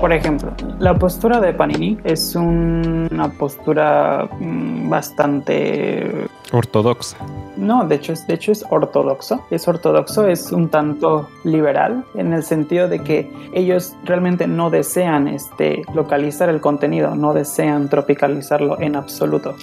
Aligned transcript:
Por 0.00 0.12
ejemplo, 0.12 0.52
la 0.78 0.94
postura 0.94 1.40
de 1.40 1.54
Panini 1.54 1.98
es 2.04 2.36
una 2.36 3.28
postura 3.30 4.28
mm, 4.38 4.90
bastante 4.90 6.28
ortodoxa. 6.52 7.16
No, 7.56 7.86
de 7.86 7.94
hecho 7.94 8.12
es 8.12 8.26
de 8.26 8.34
hecho 8.34 8.52
es 8.52 8.64
ortodoxo. 8.68 9.46
Es 9.50 9.66
ortodoxo, 9.66 10.26
es 10.26 10.52
un 10.52 10.68
tanto 10.68 11.28
liberal 11.44 12.04
en 12.14 12.34
el 12.34 12.42
sentido 12.42 12.88
de 12.88 13.02
que 13.02 13.32
ellos 13.54 13.94
realmente 14.04 14.46
no 14.46 14.68
desean 14.68 15.26
este 15.28 15.82
localizar 15.94 16.50
el 16.50 16.60
contenido, 16.60 17.14
no 17.14 17.32
desean 17.32 17.88
tropicalizarlo 17.88 18.78
en 18.80 18.96
absoluto. 18.96 19.54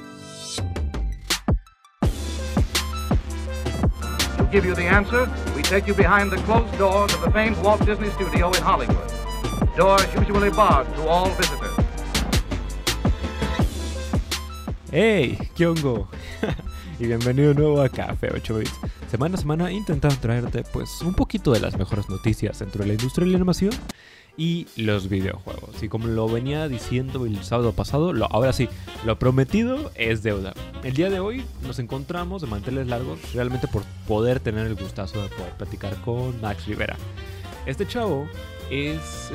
give 4.52 4.66
you 4.66 4.76
the 4.76 4.86
answer, 4.86 5.30
we 5.51 5.51
take 5.72 5.88
you 5.88 5.94
behind 5.94 6.30
the 6.30 6.36
closed 6.44 6.78
doors 6.78 7.14
of 7.14 7.22
the 7.22 7.32
famed 7.32 7.56
Walt 7.64 7.80
Disney 7.86 8.10
Studio 8.10 8.52
in 8.52 8.62
Hollywood. 8.62 9.10
Doors 9.78 10.06
usually 10.14 10.50
barred 10.50 10.86
to 10.96 11.08
all 11.08 11.30
visitors. 11.30 11.72
¡Hey! 14.92 15.38
¿Qué 15.56 15.66
y 17.00 17.06
bienvenido 17.06 17.54
nuevo 17.54 17.82
a 17.82 17.88
Café 17.88 18.32
8 18.36 18.54
Bits. 18.58 18.80
Semana 19.10 19.36
a 19.36 19.38
semana 19.38 19.72
intentando 19.72 20.18
traerte 20.18 20.64
pues 20.74 21.02
un 21.04 21.14
poquito 21.14 21.54
de 21.54 21.62
las 21.62 21.78
mejores 21.78 22.10
noticias 22.10 22.60
dentro 22.60 22.82
de 22.82 22.88
la 22.88 22.94
industria 22.96 23.24
de 23.24 23.32
la 23.32 23.38
animación 23.38 23.72
y 24.38 24.68
los 24.76 25.10
videojuegos. 25.10 25.82
Y 25.84 25.90
como 25.90 26.08
lo 26.08 26.28
venía 26.28 26.68
diciendo 26.68 27.26
el 27.26 27.44
sábado 27.44 27.74
pasado, 27.74 28.14
lo, 28.14 28.26
ahora 28.26 28.54
sí, 28.54 28.70
lo 29.06 29.18
prometido 29.20 29.92
es 29.96 30.24
deuda. 30.24 30.54
El 30.84 30.94
día 30.94 31.10
de 31.10 31.20
hoy 31.20 31.44
nos 31.64 31.80
encontramos 31.80 32.42
de 32.42 32.48
manteles 32.48 32.88
largos 32.88 33.20
realmente 33.34 33.68
por 33.68 33.84
poder 34.08 34.40
tener 34.40 34.68
el 34.68 34.76
gustazo 34.76 35.22
de 35.22 35.30
poder 35.30 35.54
platicar 35.54 35.96
con 36.02 36.40
Max 36.42 36.66
Rivera. 36.66 36.98
Este 37.66 37.88
chavo 37.88 38.28
es, 38.72 39.32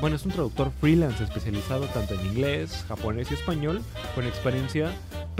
bueno, 0.00 0.16
es 0.16 0.24
un 0.24 0.32
traductor 0.32 0.72
freelance 0.80 1.22
especializado 1.22 1.86
tanto 1.86 2.14
en 2.14 2.26
inglés, 2.26 2.84
japonés 2.88 3.30
y 3.30 3.34
español, 3.34 3.82
con 4.14 4.26
experiencia 4.26 4.92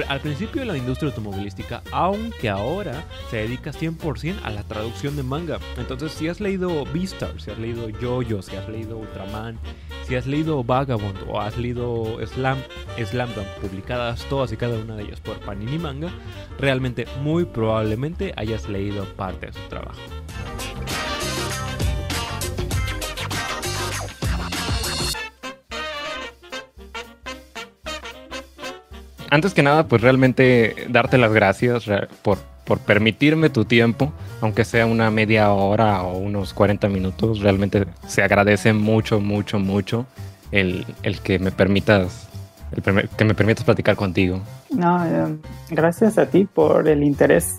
al 0.09 0.20
principio 0.20 0.61
de 0.61 0.67
la 0.67 0.77
industria 0.77 1.09
automovilística, 1.09 1.83
aunque 1.93 2.48
ahora 2.48 3.05
se 3.31 3.39
dedica 3.39 3.73
100% 3.73 4.41
a 4.43 4.51
la 4.51 4.62
traducción 4.62 5.17
de 5.17 5.23
manga. 5.23 5.59
Entonces, 5.77 6.12
si 6.12 6.29
has 6.29 6.41
leído 6.41 6.84
Beastar, 6.93 7.41
si 7.41 7.51
has 7.51 7.59
leído 7.59 7.89
Jojo, 8.01 8.43
si 8.43 8.56
has 8.56 8.69
leído 8.69 8.98
Ultraman, 8.98 9.59
si 10.06 10.17
has 10.17 10.27
leído 10.27 10.65
Vagabond 10.65 11.19
o 11.28 11.41
has 11.41 11.56
leído 11.56 12.19
Slam, 12.27 12.59
Slamdom, 12.98 13.47
publicadas 13.61 14.25
todas 14.27 14.53
y 14.53 14.56
cada 14.56 14.78
una 14.78 14.97
de 14.97 15.05
ellas 15.05 15.21
por 15.21 15.39
Panini 15.41 15.78
Manga, 15.78 16.11
realmente 16.59 17.06
muy 17.23 17.45
probablemente 17.45 18.33
hayas 18.37 18.69
leído 18.69 19.05
parte 19.15 19.47
de 19.47 19.53
su 19.53 19.69
trabajo. 19.69 20.01
Antes 29.31 29.55
que 29.55 29.62
nada, 29.62 29.86
pues 29.86 30.03
realmente 30.03 30.75
darte 30.89 31.19
las 31.19 31.33
gracias 31.33 31.84
por, 32.23 32.39
por 32.64 32.78
permitirme 32.78 33.50
tu 33.50 33.64
tiempo, 33.64 34.12
aunque 34.41 34.64
sea 34.64 34.87
una 34.87 35.11
media 35.11 35.50
hora 35.53 36.03
o 36.03 36.19
unos 36.19 36.53
40 36.53 36.89
minutos. 36.89 37.41
Realmente 37.41 37.87
se 38.06 38.22
agradece 38.22 38.72
mucho, 38.72 39.20
mucho, 39.20 39.59
mucho 39.59 40.06
el, 40.50 40.84
el 41.03 41.20
que 41.20 41.39
me 41.39 41.50
permitas 41.50 42.28
el 42.72 43.09
que 43.17 43.25
me 43.25 43.34
permitas 43.34 43.64
platicar 43.64 43.97
contigo. 43.97 44.41
No, 44.70 45.05
eh, 45.05 45.37
gracias 45.70 46.19
a 46.19 46.27
ti 46.27 46.44
por 46.44 46.89
el 46.89 47.03
interés. 47.03 47.56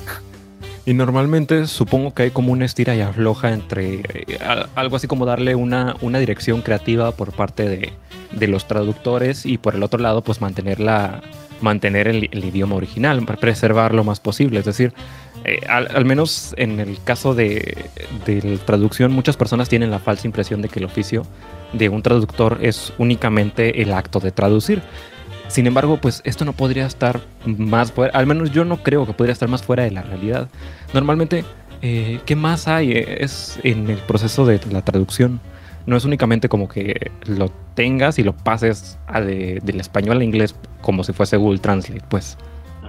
Y 0.86 0.94
normalmente 0.94 1.68
supongo 1.68 2.14
que 2.14 2.24
hay 2.24 2.32
como 2.32 2.52
una 2.52 2.66
estira 2.66 2.96
y 2.96 3.02
afloja 3.02 3.52
entre 3.52 3.96
eh, 3.96 4.40
algo 4.76 4.96
así 4.96 5.08
como 5.08 5.26
darle 5.26 5.54
una, 5.56 5.96
una 6.02 6.18
dirección 6.20 6.62
creativa 6.62 7.12
por 7.12 7.34
parte 7.34 7.68
de, 7.68 7.94
de, 8.32 8.48
los 8.48 8.68
traductores 8.68 9.46
y 9.46 9.58
por 9.58 9.76
el 9.76 9.84
otro 9.84 10.00
lado 10.00 10.24
pues 10.24 10.42
mantener 10.42 10.80
la, 10.80 11.22
mantener 11.62 12.08
el, 12.08 12.24
idioma 12.34 12.76
original, 12.76 13.24
preservar 13.40 13.94
lo 13.94 14.04
más 14.04 14.20
posible. 14.20 14.60
Es 14.60 14.66
decir, 14.66 14.94
eh, 15.44 15.62
al, 15.68 16.06
menos 16.06 16.54
en 16.58 16.80
el 16.80 17.02
caso 17.04 17.34
de, 17.34 17.90
la 18.26 18.66
traducción, 18.66 19.12
muchas 19.12 19.38
personas 19.38 19.70
tienen 19.70 19.92
la 19.92 20.00
falsa 20.00 20.28
impresión 20.28 20.62
de 20.62 20.70
que 20.70 20.80
el 20.80 20.86
oficio 20.86 21.24
de 21.74 21.90
un 21.90 22.02
traductor 22.02 22.60
es 22.62 22.94
únicamente 22.98 23.82
el 23.82 23.94
acto 23.94 24.20
de 24.20 24.32
traducir. 24.32 24.82
Sin 25.48 25.68
embargo, 25.68 25.98
pues 26.02 26.22
esto 26.24 26.46
no 26.46 26.54
podría 26.54 26.86
estar 26.86 27.22
más 27.46 27.94
al 28.14 28.26
menos 28.26 28.52
yo 28.52 28.64
no 28.64 28.84
creo 28.84 29.06
que 29.06 29.14
podría 29.14 29.34
estar 29.34 29.50
más 29.50 29.64
fuera 29.64 29.84
de 29.84 29.92
la 29.92 30.02
realidad. 30.02 30.50
Normalmente, 30.94 31.44
eh, 31.82 32.22
¿qué 32.26 32.36
más 32.36 32.68
hay? 32.68 32.94
Es 32.94 33.60
en 33.64 33.90
el 33.90 33.98
proceso 33.98 34.46
de 34.46 34.62
la 34.72 34.82
traducción 34.84 35.42
no 35.86 35.98
es 35.98 36.06
únicamente 36.06 36.50
como 36.50 36.68
que 36.68 37.12
lo 37.26 37.50
tengas 37.74 38.20
y 38.20 38.24
lo 38.24 38.34
pases 38.34 39.00
del 39.14 39.80
español 39.80 40.18
al 40.18 40.24
inglés 40.24 40.56
como 40.82 41.04
si 41.04 41.14
fuese 41.14 41.38
Google 41.38 41.60
Translate, 41.60 42.04
pues. 42.10 42.38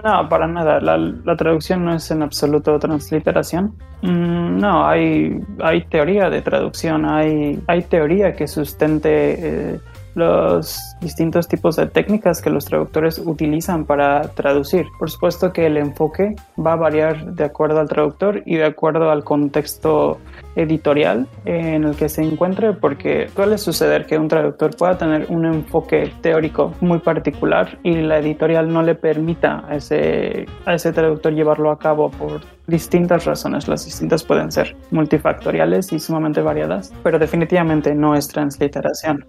No, 0.02 0.28
para 0.28 0.48
nada. 0.48 0.80
La, 0.80 1.36
traducción 1.36 1.84
no 1.84 1.94
es 1.94 2.10
en 2.10 2.22
absoluto 2.22 2.76
transliteración. 2.78 3.74
Mm, 4.02 4.58
no, 4.58 4.86
hay, 4.86 5.38
hay 5.60 5.82
teoría 5.84 6.28
de 6.28 6.42
traducción, 6.42 7.04
hay, 7.04 7.62
hay 7.68 7.82
teoría 7.82 8.34
que 8.34 8.48
sustente 8.48 9.74
eh, 9.74 9.80
los 10.14 10.78
distintos 11.00 11.48
tipos 11.48 11.76
de 11.76 11.86
técnicas 11.86 12.42
que 12.42 12.50
los 12.50 12.64
traductores 12.64 13.18
utilizan 13.18 13.84
para 13.84 14.22
traducir. 14.34 14.86
Por 14.98 15.10
supuesto 15.10 15.52
que 15.52 15.66
el 15.66 15.76
enfoque 15.76 16.34
va 16.64 16.74
a 16.74 16.76
variar 16.76 17.32
de 17.34 17.44
acuerdo 17.44 17.80
al 17.80 17.88
traductor 17.88 18.42
y 18.46 18.56
de 18.56 18.64
acuerdo 18.64 19.10
al 19.10 19.24
contexto 19.24 20.18
editorial 20.56 21.26
en 21.44 21.84
el 21.84 21.96
que 21.96 22.08
se 22.08 22.22
encuentre, 22.22 22.72
porque 22.72 23.28
suele 23.34 23.58
suceder 23.58 24.06
que 24.06 24.18
un 24.18 24.28
traductor 24.28 24.76
pueda 24.76 24.98
tener 24.98 25.26
un 25.28 25.46
enfoque 25.46 26.12
teórico 26.20 26.74
muy 26.80 26.98
particular 26.98 27.78
y 27.82 27.94
la 27.94 28.18
editorial 28.18 28.72
no 28.72 28.82
le 28.82 28.94
permita 28.94 29.64
a 29.68 29.76
ese, 29.76 30.46
a 30.66 30.74
ese 30.74 30.92
traductor 30.92 31.32
llevarlo 31.32 31.70
a 31.70 31.78
cabo 31.78 32.10
por 32.10 32.42
distintas 32.66 33.24
razones. 33.24 33.68
Las 33.68 33.84
distintas 33.84 34.24
pueden 34.24 34.52
ser 34.52 34.76
multifactoriales 34.90 35.92
y 35.92 35.98
sumamente 35.98 36.40
variadas, 36.40 36.92
pero 37.02 37.18
definitivamente 37.18 37.94
no 37.94 38.14
es 38.14 38.28
transliteración. 38.28 39.24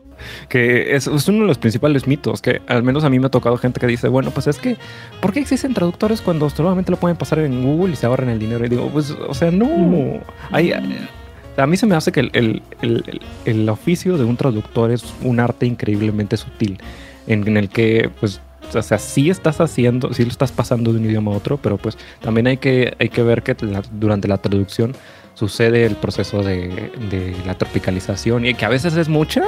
Es, 0.95 1.07
uno 1.07 1.41
de 1.41 1.47
los 1.47 1.57
principales 1.57 2.07
mitos, 2.07 2.41
que 2.41 2.61
al 2.67 2.84
menos 2.84 3.03
a 3.03 3.09
mí 3.09 3.19
me 3.19 3.28
ha 3.28 3.29
tocado 3.29 3.57
gente 3.57 3.79
que 3.79 3.88
dice, 3.88 4.07
bueno, 4.07 4.31
pues 4.31 4.47
es 4.47 4.57
que, 4.57 4.78
¿por 5.22 5.34
qué 5.34 5.39
existen 5.39 5.73
traductores 5.73 6.22
cuando 6.22 6.50
solamente 6.50 6.91
lo 6.91 6.97
pueden 6.97 7.17
pasar 7.17 7.39
en 7.39 7.63
Google 7.63 7.94
y 7.94 7.95
se 7.95 8.06
ahorran 8.06 8.29
el 8.29 8.39
dinero? 8.39 8.66
Y 8.66 8.69
digo, 8.69 8.89
pues, 8.89 9.12
o 9.12 9.33
sea, 9.33 9.51
no. 9.51 10.19
Hay, 10.51 10.72
a 10.72 11.67
mí 11.67 11.78
se 11.78 11.85
me 11.85 11.95
hace 11.95 12.12
que 12.12 12.22
el, 12.22 12.62
el, 12.81 13.22
el, 13.45 13.69
oficio 13.69 14.17
de 14.17 14.23
un 14.23 14.38
traductor 14.38 14.91
es 14.91 15.06
un 15.22 15.39
arte 15.39 15.66
increíblemente 15.66 16.38
sutil, 16.38 16.79
en, 17.28 17.47
en 17.47 17.57
el 17.57 17.69
que, 17.69 18.09
pues, 18.19 18.41
o 18.73 18.81
sea, 18.81 18.97
sí 18.97 19.29
estás 19.29 19.62
haciendo, 19.62 20.13
sí 20.13 20.23
lo 20.23 20.31
estás 20.31 20.51
pasando 20.51 20.94
de 20.94 21.00
un 21.00 21.06
idioma 21.06 21.31
a 21.31 21.35
otro, 21.35 21.57
pero 21.57 21.78
pues 21.78 21.97
también 22.22 22.47
hay 22.47 22.57
que, 22.57 22.95
hay 23.00 23.09
que 23.09 23.22
ver 23.22 23.44
que 23.44 23.56
durante 23.91 24.28
la 24.28 24.38
traducción 24.38 24.95
sucede 25.35 25.85
el 25.85 25.95
proceso 25.95 26.44
de, 26.44 26.91
la 27.45 27.57
tropicalización 27.57 28.45
y 28.45 28.53
que 28.53 28.66
a 28.66 28.69
veces 28.69 28.95
es 28.95 29.09
mucha 29.09 29.44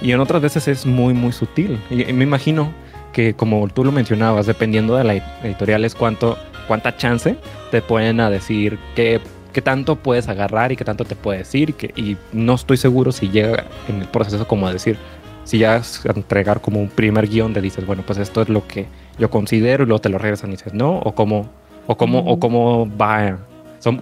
y 0.00 0.12
en 0.12 0.20
otras 0.20 0.42
veces 0.42 0.68
es 0.68 0.86
muy, 0.86 1.14
muy 1.14 1.32
sutil. 1.32 1.80
Y, 1.90 2.12
me 2.12 2.24
imagino 2.24 2.72
que 3.12 3.34
como 3.34 3.68
tú 3.68 3.84
lo 3.84 3.92
mencionabas, 3.92 4.46
dependiendo 4.46 4.96
de 4.96 5.04
la 5.04 5.14
editorial 5.42 5.84
es 5.84 5.94
cuánto, 5.94 6.36
cuánta 6.66 6.96
chance 6.96 7.36
te 7.70 7.80
pueden 7.80 8.20
a 8.20 8.28
decir 8.30 8.78
qué, 8.96 9.20
qué 9.52 9.62
tanto 9.62 9.96
puedes 9.96 10.28
agarrar 10.28 10.72
y 10.72 10.76
qué 10.76 10.84
tanto 10.84 11.04
te 11.04 11.14
puede 11.14 11.38
decir 11.38 11.70
y, 11.70 11.72
que, 11.74 11.92
y 11.96 12.16
no 12.32 12.54
estoy 12.54 12.76
seguro 12.76 13.12
si 13.12 13.28
llega 13.28 13.64
en 13.88 14.02
el 14.02 14.08
proceso 14.08 14.46
como 14.46 14.66
a 14.66 14.72
decir, 14.72 14.98
si 15.44 15.58
ya 15.58 15.76
es 15.76 16.04
entregar 16.06 16.60
como 16.60 16.80
un 16.80 16.88
primer 16.88 17.28
guion 17.28 17.52
de 17.52 17.60
dices, 17.60 17.86
bueno, 17.86 18.02
pues 18.04 18.18
esto 18.18 18.42
es 18.42 18.48
lo 18.48 18.66
que 18.66 18.86
yo 19.18 19.30
considero 19.30 19.84
y 19.84 19.86
luego 19.86 20.00
te 20.00 20.08
lo 20.08 20.18
regresan 20.18 20.50
y 20.50 20.52
dices, 20.52 20.74
no, 20.74 20.98
o 20.98 21.14
cómo, 21.14 21.48
o 21.86 21.96
cómo, 21.96 22.18
o 22.20 22.38
cómo 22.40 22.88
va, 22.96 23.38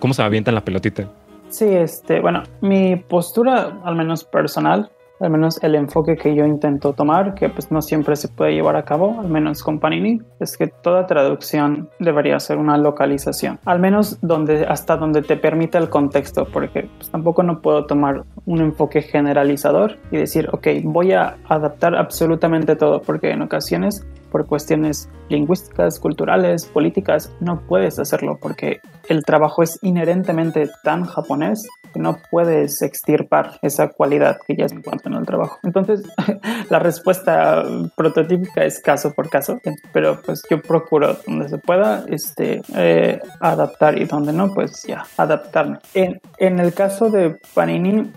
cómo 0.00 0.14
se 0.14 0.22
avienta 0.22 0.50
en 0.50 0.54
la 0.54 0.64
pelotita. 0.64 1.08
Sí, 1.48 1.66
este, 1.66 2.20
bueno, 2.20 2.44
mi 2.62 2.96
postura, 2.96 3.80
al 3.84 3.94
menos 3.94 4.24
personal, 4.24 4.90
al 5.22 5.30
menos 5.30 5.62
el 5.62 5.74
enfoque 5.74 6.16
que 6.16 6.34
yo 6.34 6.44
intento 6.44 6.92
tomar, 6.92 7.34
que 7.34 7.48
pues 7.48 7.70
no 7.70 7.80
siempre 7.80 8.16
se 8.16 8.28
puede 8.28 8.52
llevar 8.52 8.76
a 8.76 8.84
cabo, 8.84 9.20
al 9.20 9.28
menos 9.28 9.62
con 9.62 9.78
Panini, 9.78 10.20
es 10.40 10.56
que 10.56 10.66
toda 10.66 11.06
traducción 11.06 11.88
debería 11.98 12.38
ser 12.40 12.58
una 12.58 12.76
localización, 12.76 13.58
al 13.64 13.78
menos 13.78 14.18
donde, 14.20 14.66
hasta 14.66 14.96
donde 14.96 15.22
te 15.22 15.36
permita 15.36 15.78
el 15.78 15.88
contexto, 15.88 16.46
porque 16.52 16.88
pues, 16.96 17.10
tampoco 17.10 17.42
no 17.42 17.60
puedo 17.60 17.86
tomar 17.86 18.24
un 18.46 18.60
enfoque 18.60 19.02
generalizador 19.02 19.98
y 20.10 20.16
decir, 20.16 20.48
ok, 20.52 20.68
voy 20.84 21.12
a 21.12 21.36
adaptar 21.48 21.94
absolutamente 21.94 22.76
todo, 22.76 23.02
porque 23.02 23.30
en 23.30 23.42
ocasiones 23.42 24.04
por 24.32 24.46
cuestiones 24.46 25.08
lingüísticas, 25.28 26.00
culturales, 26.00 26.64
políticas, 26.64 27.30
no 27.40 27.60
puedes 27.60 27.98
hacerlo 27.98 28.38
porque 28.40 28.80
el 29.08 29.24
trabajo 29.24 29.62
es 29.62 29.78
inherentemente 29.82 30.70
tan 30.82 31.04
japonés 31.04 31.68
que 31.92 32.00
no 32.00 32.18
puedes 32.30 32.80
extirpar 32.80 33.58
esa 33.60 33.88
cualidad 33.88 34.38
que 34.46 34.56
ya 34.56 34.68
se 34.68 34.74
encuentra 34.74 35.10
en 35.10 35.18
el 35.18 35.26
trabajo. 35.26 35.58
Entonces, 35.62 36.02
la 36.70 36.78
respuesta 36.78 37.62
prototípica 37.94 38.64
es 38.64 38.80
caso 38.80 39.12
por 39.12 39.28
caso, 39.28 39.60
pero 39.92 40.20
pues 40.24 40.42
yo 40.50 40.62
procuro 40.62 41.18
donde 41.26 41.50
se 41.50 41.58
pueda 41.58 42.04
este, 42.08 42.62
eh, 42.74 43.20
adaptar 43.40 43.98
y 43.98 44.06
donde 44.06 44.32
no, 44.32 44.54
pues 44.54 44.82
ya, 44.84 45.04
adaptarme. 45.18 45.78
En, 45.92 46.20
en 46.38 46.58
el 46.58 46.72
caso 46.72 47.10
de 47.10 47.38
Panini, 47.54 48.10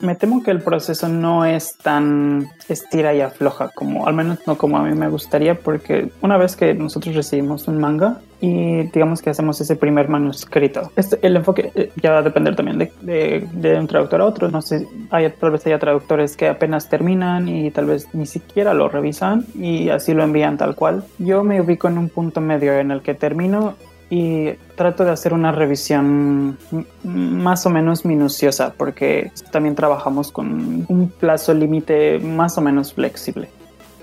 me 0.00 0.14
temo 0.14 0.42
que 0.42 0.50
el 0.50 0.62
proceso 0.62 1.08
no 1.08 1.44
es 1.44 1.76
tan 1.78 2.48
estira 2.68 3.14
y 3.14 3.20
afloja 3.20 3.70
como, 3.70 4.06
al 4.06 4.14
menos 4.14 4.38
no 4.46 4.56
como 4.56 4.78
a 4.78 4.82
mí 4.82 4.94
me 4.94 5.08
gustaría, 5.08 5.56
porque 5.56 6.10
una 6.22 6.36
vez 6.36 6.54
que 6.56 6.72
nosotros 6.74 7.14
recibimos 7.16 7.66
un 7.66 7.78
manga 7.78 8.20
y 8.40 8.84
digamos 8.90 9.20
que 9.20 9.30
hacemos 9.30 9.60
ese 9.60 9.74
primer 9.74 10.08
manuscrito, 10.08 10.92
este, 10.94 11.18
el 11.26 11.36
enfoque 11.36 11.72
eh, 11.74 11.90
ya 12.00 12.12
va 12.12 12.18
a 12.18 12.22
depender 12.22 12.54
también 12.54 12.78
de, 12.78 12.92
de, 13.00 13.48
de, 13.52 13.78
un 13.78 13.88
traductor 13.88 14.20
a 14.20 14.26
otro. 14.26 14.48
No 14.48 14.62
sé, 14.62 14.86
hay, 15.10 15.28
tal 15.30 15.50
vez 15.50 15.66
haya 15.66 15.80
traductores 15.80 16.36
que 16.36 16.48
apenas 16.48 16.88
terminan 16.88 17.48
y 17.48 17.72
tal 17.72 17.86
vez 17.86 18.14
ni 18.14 18.26
siquiera 18.26 18.74
lo 18.74 18.88
revisan 18.88 19.44
y 19.56 19.88
así 19.88 20.14
lo 20.14 20.22
envían 20.22 20.56
tal 20.56 20.76
cual. 20.76 21.04
Yo 21.18 21.42
me 21.42 21.60
ubico 21.60 21.88
en 21.88 21.98
un 21.98 22.08
punto 22.08 22.40
medio 22.40 22.74
en 22.74 22.92
el 22.92 23.02
que 23.02 23.14
termino 23.14 23.74
y 24.10 24.52
trato 24.76 25.04
de 25.04 25.10
hacer 25.10 25.34
una 25.34 25.52
revisión 25.52 26.58
más 27.02 27.66
o 27.66 27.70
menos 27.70 28.04
minuciosa 28.04 28.72
porque 28.76 29.32
también 29.50 29.74
trabajamos 29.74 30.32
con 30.32 30.86
un 30.88 31.08
plazo 31.10 31.52
límite 31.52 32.18
más 32.18 32.56
o 32.56 32.60
menos 32.60 32.94
flexible. 32.94 33.48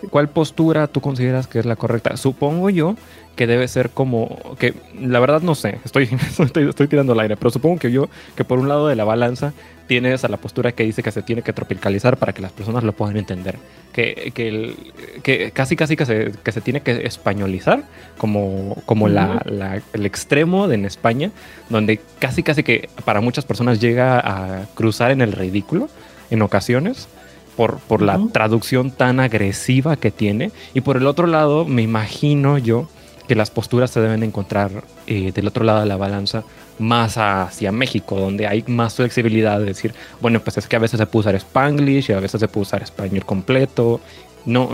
¿Cuál 0.10 0.30
postura 0.30 0.88
tú 0.88 1.02
consideras 1.02 1.48
que 1.48 1.60
es 1.60 1.66
la 1.66 1.76
correcta? 1.76 2.18
Supongo 2.18 2.70
yo 2.70 2.96
que 3.36 3.48
debe 3.48 3.68
ser 3.68 3.90
como 3.90 4.56
que 4.60 4.74
la 5.00 5.20
verdad 5.20 5.42
no 5.42 5.56
sé, 5.56 5.80
estoy, 5.84 6.10
estoy, 6.40 6.70
estoy 6.70 6.88
tirando 6.88 7.14
el 7.14 7.20
aire, 7.20 7.36
pero 7.38 7.50
supongo 7.50 7.80
que 7.80 7.92
yo 7.92 8.08
que 8.36 8.44
por 8.44 8.60
un 8.60 8.70
lado 8.70 8.88
de 8.88 8.96
la 8.96 9.04
balanza 9.04 9.54
tienes 9.88 10.24
a 10.24 10.30
la 10.30 10.38
postura 10.38 10.72
que 10.72 10.84
dice 10.84 11.04
que 11.04 11.12
se 11.12 11.22
tiene 11.22 11.42
que 11.42 11.54
tropicalizar 11.54 12.18
para 12.18 12.34
que 12.34 12.42
las 12.42 12.52
personas 12.52 12.84
lo 12.84 12.94
puedan 12.94 13.18
entender, 13.18 13.58
que, 13.94 14.32
que, 14.34 14.48
el, 14.48 14.76
que 15.22 15.52
casi 15.52 15.76
casi 15.76 15.96
que 15.96 16.06
se, 16.06 16.32
que 16.44 16.52
se 16.52 16.62
tiene 16.62 16.82
que 16.82 17.06
españolizar 17.06 17.84
como, 18.18 18.78
como 18.86 19.06
uh 19.06 19.10
-huh. 19.10 19.12
la, 19.12 19.42
la, 19.46 19.82
el 19.94 20.06
extremo 20.06 20.68
de 20.68 20.76
en 20.76 20.86
España, 20.86 21.32
donde 21.70 22.00
casi 22.20 22.42
casi 22.42 22.64
que 22.64 22.90
para 23.06 23.22
muchas 23.22 23.46
personas 23.46 23.80
llega 23.80 24.20
a 24.20 24.66
cruzar 24.76 25.12
en 25.12 25.22
el 25.22 25.32
ridículo 25.34 25.88
en 26.32 26.42
ocasiones 26.42 27.08
por, 27.56 27.80
por 27.80 28.02
la 28.02 28.18
uh 28.18 28.25
-huh. 28.25 28.31
traducción 28.31 28.92
tan 28.92 29.19
agresiva 29.19 29.96
que 29.96 30.12
tiene. 30.12 30.52
Y 30.74 30.81
por 30.81 30.98
el 30.98 31.07
otro 31.07 31.28
lado, 31.28 31.66
me 31.66 31.81
imagino 31.81 32.57
yo 32.57 32.88
que 33.28 33.36
las 33.36 33.50
posturas 33.50 33.92
se 33.92 34.00
deben 34.02 34.24
encontrar 34.24 34.84
eh, 35.07 35.31
del 35.31 35.48
otro 35.48 35.63
lado 35.63 35.80
de 35.80 35.86
la 35.88 35.98
balanza 35.98 36.44
más 36.78 37.18
hacia 37.18 37.72
México, 37.72 38.19
donde 38.19 38.48
hay 38.48 38.63
más 38.68 38.96
flexibilidad 38.96 39.60
de 39.60 39.66
decir, 39.66 39.94
bueno, 40.22 40.42
pues 40.42 40.57
es 40.57 40.68
que 40.68 40.75
a 40.75 40.80
veces 40.80 41.00
se 41.00 41.06
puede 41.06 41.22
usar 41.22 41.36
Spanglish 41.36 42.10
y 42.10 42.13
a 42.13 42.19
veces 42.19 42.40
se 42.40 42.48
puede 42.48 42.63
usar 42.63 42.84
español 42.84 43.25
completo. 43.25 44.00
No, 44.46 44.69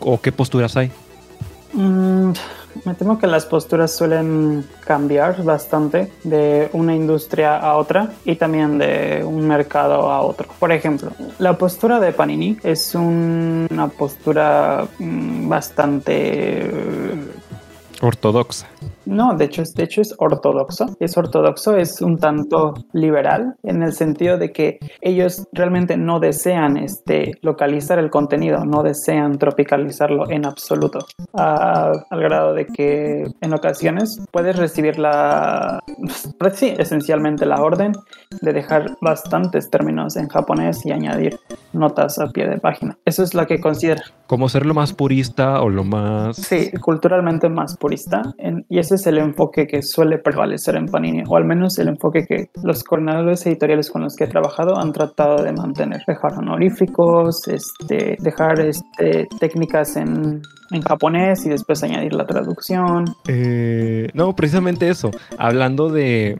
¿O 0.00 0.20
qué 0.20 0.30
posturas 0.30 0.76
hay? 0.76 0.90
Mm, 1.72 2.32
me 2.84 2.94
temo 2.94 3.18
que 3.18 3.26
las 3.26 3.46
posturas 3.46 3.94
suelen 3.94 4.64
cambiar 4.84 5.42
bastante 5.42 6.12
de 6.24 6.70
una 6.72 6.94
industria 6.94 7.56
a 7.56 7.76
otra 7.76 8.12
y 8.24 8.36
también 8.36 8.78
de 8.78 9.22
un 9.24 9.46
mercado 9.46 10.10
a 10.10 10.20
otro. 10.22 10.48
Por 10.58 10.72
ejemplo, 10.72 11.10
la 11.38 11.56
postura 11.56 12.00
de 12.00 12.12
Panini 12.12 12.56
es 12.62 12.94
un, 12.94 13.66
una 13.70 13.88
postura 13.88 14.86
mm, 14.98 15.48
bastante 15.48 16.70
ortodoxa. 18.00 18.66
No, 19.08 19.34
de 19.34 19.46
hecho, 19.46 19.62
de 19.74 19.84
hecho 19.84 20.02
es 20.02 20.14
ortodoxo. 20.18 20.84
Es 21.00 21.16
ortodoxo, 21.16 21.76
es 21.76 22.02
un 22.02 22.18
tanto 22.18 22.74
liberal 22.92 23.54
en 23.62 23.82
el 23.82 23.92
sentido 23.94 24.36
de 24.36 24.52
que 24.52 24.78
ellos 25.00 25.46
realmente 25.52 25.96
no 25.96 26.20
desean 26.20 26.76
este, 26.76 27.32
localizar 27.40 27.98
el 27.98 28.10
contenido, 28.10 28.66
no 28.66 28.82
desean 28.82 29.38
tropicalizarlo 29.38 30.28
en 30.30 30.44
absoluto. 30.44 30.98
Uh, 31.32 31.40
al 32.10 32.20
grado 32.20 32.52
de 32.52 32.66
que 32.66 33.24
en 33.40 33.54
ocasiones 33.54 34.20
puedes 34.30 34.56
recibir 34.56 34.98
la, 34.98 35.80
pues, 36.38 36.56
sí, 36.56 36.74
esencialmente 36.76 37.46
la 37.46 37.62
orden 37.62 37.92
de 38.42 38.52
dejar 38.52 38.98
bastantes 39.00 39.70
términos 39.70 40.16
en 40.16 40.28
japonés 40.28 40.84
y 40.84 40.92
añadir 40.92 41.38
notas 41.72 42.18
a 42.18 42.28
pie 42.28 42.48
de 42.48 42.58
página. 42.58 42.98
Eso 43.04 43.22
es 43.22 43.34
lo 43.34 43.46
que 43.46 43.60
considera. 43.60 44.02
Como 44.26 44.48
ser 44.48 44.66
lo 44.66 44.74
más 44.74 44.92
purista 44.92 45.60
o 45.62 45.68
lo 45.68 45.84
más... 45.84 46.36
Sí, 46.36 46.70
culturalmente 46.80 47.48
más 47.48 47.76
purista. 47.76 48.22
En, 48.38 48.66
y 48.68 48.78
ese 48.78 48.96
es 48.96 49.06
el 49.06 49.18
enfoque 49.18 49.66
que 49.66 49.82
suele 49.82 50.18
prevalecer 50.18 50.76
en 50.76 50.86
Panini, 50.86 51.22
o 51.26 51.36
al 51.36 51.44
menos 51.44 51.78
el 51.78 51.88
enfoque 51.88 52.26
que 52.26 52.50
los 52.62 52.84
coordinadores 52.84 53.46
editoriales 53.46 53.90
con 53.90 54.02
los 54.02 54.16
que 54.16 54.24
he 54.24 54.28
trabajado 54.28 54.78
han 54.78 54.92
tratado 54.92 55.42
de 55.42 55.52
mantener. 55.52 56.02
Dejar 56.06 56.34
honoríficos, 56.34 57.48
este, 57.48 58.16
dejar 58.20 58.60
este, 58.60 59.26
técnicas 59.40 59.96
en, 59.96 60.42
en 60.70 60.82
japonés 60.82 61.46
y 61.46 61.48
después 61.48 61.82
añadir 61.82 62.14
la 62.14 62.26
traducción. 62.26 63.04
Eh, 63.26 64.08
no, 64.14 64.34
precisamente 64.34 64.88
eso. 64.88 65.10
Hablando 65.38 65.88
de 65.88 66.38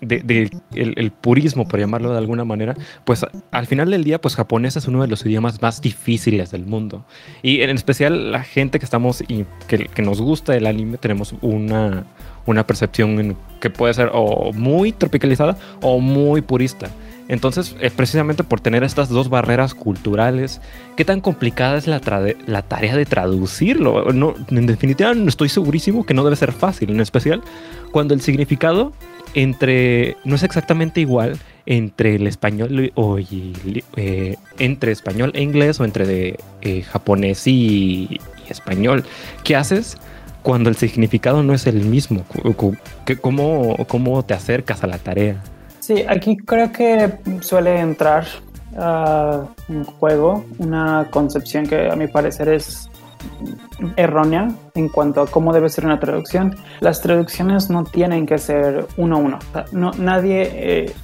de, 0.00 0.20
de 0.20 0.50
el, 0.74 0.94
el, 0.96 1.10
purismo, 1.10 1.66
por 1.66 1.80
llamarlo 1.80 2.12
de 2.12 2.18
alguna 2.18 2.44
manera, 2.44 2.74
pues 3.04 3.24
al 3.50 3.66
final 3.66 3.90
del 3.90 4.04
día, 4.04 4.20
pues 4.20 4.36
japonés 4.36 4.76
es 4.76 4.86
uno 4.88 5.02
de 5.02 5.08
los 5.08 5.24
idiomas 5.24 5.60
más 5.62 5.80
difíciles 5.80 6.50
del 6.50 6.66
mundo. 6.66 7.04
Y 7.42 7.60
en 7.60 7.70
especial 7.70 8.32
la 8.32 8.42
gente 8.42 8.78
que 8.78 8.84
estamos 8.84 9.22
y 9.26 9.44
que, 9.66 9.86
que 9.86 10.02
nos 10.02 10.20
gusta 10.20 10.56
el 10.56 10.66
anime, 10.66 10.98
tenemos 10.98 11.34
una, 11.40 12.04
una 12.46 12.66
percepción 12.66 13.36
que 13.60 13.70
puede 13.70 13.94
ser 13.94 14.10
o 14.12 14.52
muy 14.52 14.92
tropicalizada 14.92 15.56
o 15.80 16.00
muy 16.00 16.42
purista. 16.42 16.90
Entonces, 17.26 17.74
es 17.80 17.92
precisamente 17.92 18.44
por 18.44 18.60
tener 18.60 18.84
estas 18.84 19.08
dos 19.08 19.30
barreras 19.30 19.74
culturales, 19.74 20.60
¿qué 20.96 21.06
tan 21.06 21.22
complicada 21.22 21.78
es 21.78 21.86
la, 21.86 22.00
la 22.46 22.62
tarea 22.62 22.96
de 22.96 23.06
traducirlo? 23.06 24.12
No, 24.12 24.34
en 24.50 24.66
definitiva, 24.66 25.14
no 25.14 25.28
estoy 25.28 25.48
segurísimo 25.48 26.04
que 26.04 26.12
no 26.12 26.22
debe 26.22 26.36
ser 26.36 26.52
fácil, 26.52 26.90
en 26.90 27.00
especial 27.00 27.42
cuando 27.92 28.12
el 28.12 28.20
significado 28.20 28.92
entre 29.34 30.16
no 30.24 30.36
es 30.36 30.42
exactamente 30.42 31.00
igual 31.00 31.38
entre 31.66 32.16
el 32.16 32.26
español 32.26 32.92
o 32.94 33.18
eh, 33.18 34.36
entre 34.58 34.92
español 34.92 35.32
e 35.34 35.42
inglés 35.42 35.80
o 35.80 35.84
entre 35.84 36.06
de, 36.06 36.38
eh, 36.62 36.82
japonés 36.82 37.46
y, 37.46 38.20
español. 38.48 39.04
¿Qué 39.42 39.56
haces 39.56 39.96
cuando 40.42 40.68
el 40.68 40.76
significado 40.76 41.42
no 41.42 41.54
es 41.54 41.66
el 41.66 41.84
mismo? 41.86 42.24
¿Cómo, 43.22 43.76
¿Cómo 43.88 44.22
te 44.22 44.34
acercas 44.34 44.84
a 44.84 44.86
la 44.86 44.98
tarea? 44.98 45.42
Sí, 45.80 46.04
aquí 46.06 46.36
creo 46.36 46.70
que 46.72 47.10
suele 47.40 47.80
entrar 47.80 48.26
uh, 48.72 49.46
en 49.72 49.84
juego 49.84 50.44
una 50.58 51.08
concepción 51.10 51.66
que 51.66 51.90
a 51.90 51.96
mi 51.96 52.06
parecer 52.06 52.50
es 52.50 52.90
errónea 53.96 54.48
en 54.74 54.88
cuanto 54.88 55.22
a 55.22 55.26
cómo 55.26 55.52
debe 55.52 55.68
ser 55.68 55.84
una 55.84 56.00
traducción. 56.00 56.56
Las 56.80 57.00
traducciones 57.00 57.70
no 57.70 57.84
tienen 57.84 58.26
que 58.26 58.38
ser 58.38 58.86
uno 58.96 59.16
a 59.16 59.18
uno. 59.18 59.38
Nadie 59.98 60.48
eh, 60.52 60.94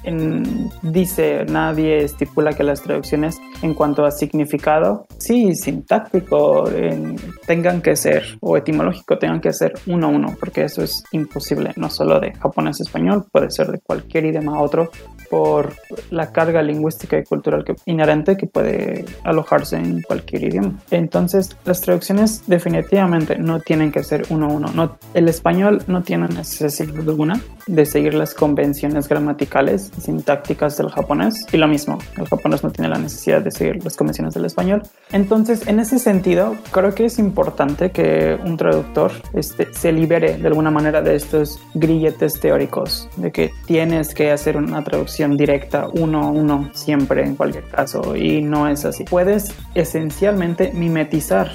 dice, 0.81 1.45
nadie 1.45 2.03
estipula 2.03 2.53
que 2.53 2.63
las 2.63 2.81
traducciones 2.81 3.39
en 3.61 3.73
cuanto 3.73 4.05
a 4.05 4.11
significado, 4.11 5.05
sí, 5.17 5.55
sintáctico, 5.55 6.69
en, 6.69 7.15
tengan 7.45 7.81
que 7.81 7.95
ser, 7.95 8.23
o 8.41 8.57
etimológico, 8.57 9.17
tengan 9.17 9.39
que 9.39 9.53
ser 9.53 9.73
uno 9.87 10.07
a 10.07 10.09
uno, 10.09 10.35
porque 10.39 10.63
eso 10.63 10.83
es 10.83 11.03
imposible, 11.11 11.73
no 11.75 11.89
solo 11.89 12.19
de 12.19 12.33
japonés 12.33 12.81
español, 12.81 13.25
puede 13.31 13.51
ser 13.51 13.67
de 13.67 13.79
cualquier 13.79 14.25
idioma 14.25 14.57
a 14.57 14.61
otro 14.61 14.89
por 15.29 15.73
la 16.09 16.31
carga 16.31 16.61
lingüística 16.61 17.17
y 17.17 17.23
cultural 17.23 17.63
que, 17.63 17.75
inherente 17.85 18.35
que 18.35 18.47
puede 18.47 19.05
alojarse 19.23 19.77
en 19.77 20.01
cualquier 20.01 20.43
idioma. 20.43 20.77
Entonces, 20.91 21.55
las 21.63 21.81
traducciones 21.81 22.47
definitivamente 22.61 23.37
no 23.37 23.59
tienen 23.59 23.91
que 23.91 24.03
ser 24.03 24.23
uno 24.29 24.45
a 24.45 24.49
uno. 24.49 24.71
No, 24.73 24.97
el 25.13 25.27
español 25.27 25.83
no 25.87 26.03
tiene 26.03 26.27
necesidad 26.27 26.95
alguna 27.07 27.41
de 27.67 27.85
seguir 27.85 28.13
las 28.13 28.33
convenciones 28.33 29.07
gramaticales 29.07 29.91
y 29.97 30.01
sintácticas 30.01 30.77
del 30.77 30.89
japonés. 30.89 31.45
Y 31.51 31.57
lo 31.57 31.67
mismo, 31.67 31.97
el 32.17 32.27
japonés 32.27 32.63
no 32.63 32.71
tiene 32.71 32.89
la 32.89 32.97
necesidad 32.97 33.41
de 33.41 33.51
seguir 33.51 33.83
las 33.83 33.95
convenciones 33.95 34.33
del 34.33 34.45
español. 34.45 34.83
Entonces, 35.11 35.67
en 35.67 35.79
ese 35.79 35.99
sentido, 35.99 36.55
creo 36.71 36.93
que 36.93 37.05
es 37.05 37.19
importante 37.19 37.91
que 37.91 38.37
un 38.43 38.57
traductor 38.57 39.11
este, 39.33 39.73
se 39.73 39.91
libere 39.91 40.37
de 40.37 40.47
alguna 40.47 40.71
manera 40.71 41.01
de 41.01 41.15
estos 41.15 41.59
grilletes 41.73 42.39
teóricos, 42.39 43.09
de 43.17 43.31
que 43.31 43.51
tienes 43.65 44.13
que 44.13 44.31
hacer 44.31 44.57
una 44.57 44.83
traducción 44.83 45.37
directa 45.37 45.87
uno 45.93 46.23
a 46.23 46.29
uno 46.29 46.69
siempre 46.73 47.23
en 47.23 47.35
cualquier 47.35 47.65
caso. 47.65 48.15
Y 48.15 48.41
no 48.41 48.67
es 48.67 48.85
así. 48.85 49.03
Puedes 49.05 49.53
esencialmente 49.75 50.71
mimetizar 50.73 51.51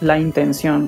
la 0.00 0.18
intención, 0.18 0.39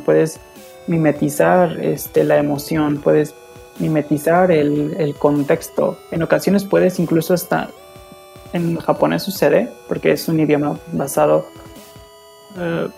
puedes 0.05 0.41
mimetizar 0.87 1.79
este, 1.81 2.25
la 2.25 2.39
emoción, 2.39 2.99
puedes 2.99 3.35
mimetizar 3.79 4.51
el, 4.51 4.95
el, 4.99 5.15
contexto. 5.15 5.99
En 6.11 6.23
ocasiones 6.23 6.65
puedes 6.65 6.99
incluso 6.99 7.35
hasta 7.35 7.71
en 8.53 8.77
japonés 8.77 9.23
sucede, 9.23 9.69
porque 9.89 10.13
es 10.13 10.29
un 10.29 10.41
idioma 10.41 10.79
basado, 10.93 11.47
uh, 12.57 12.89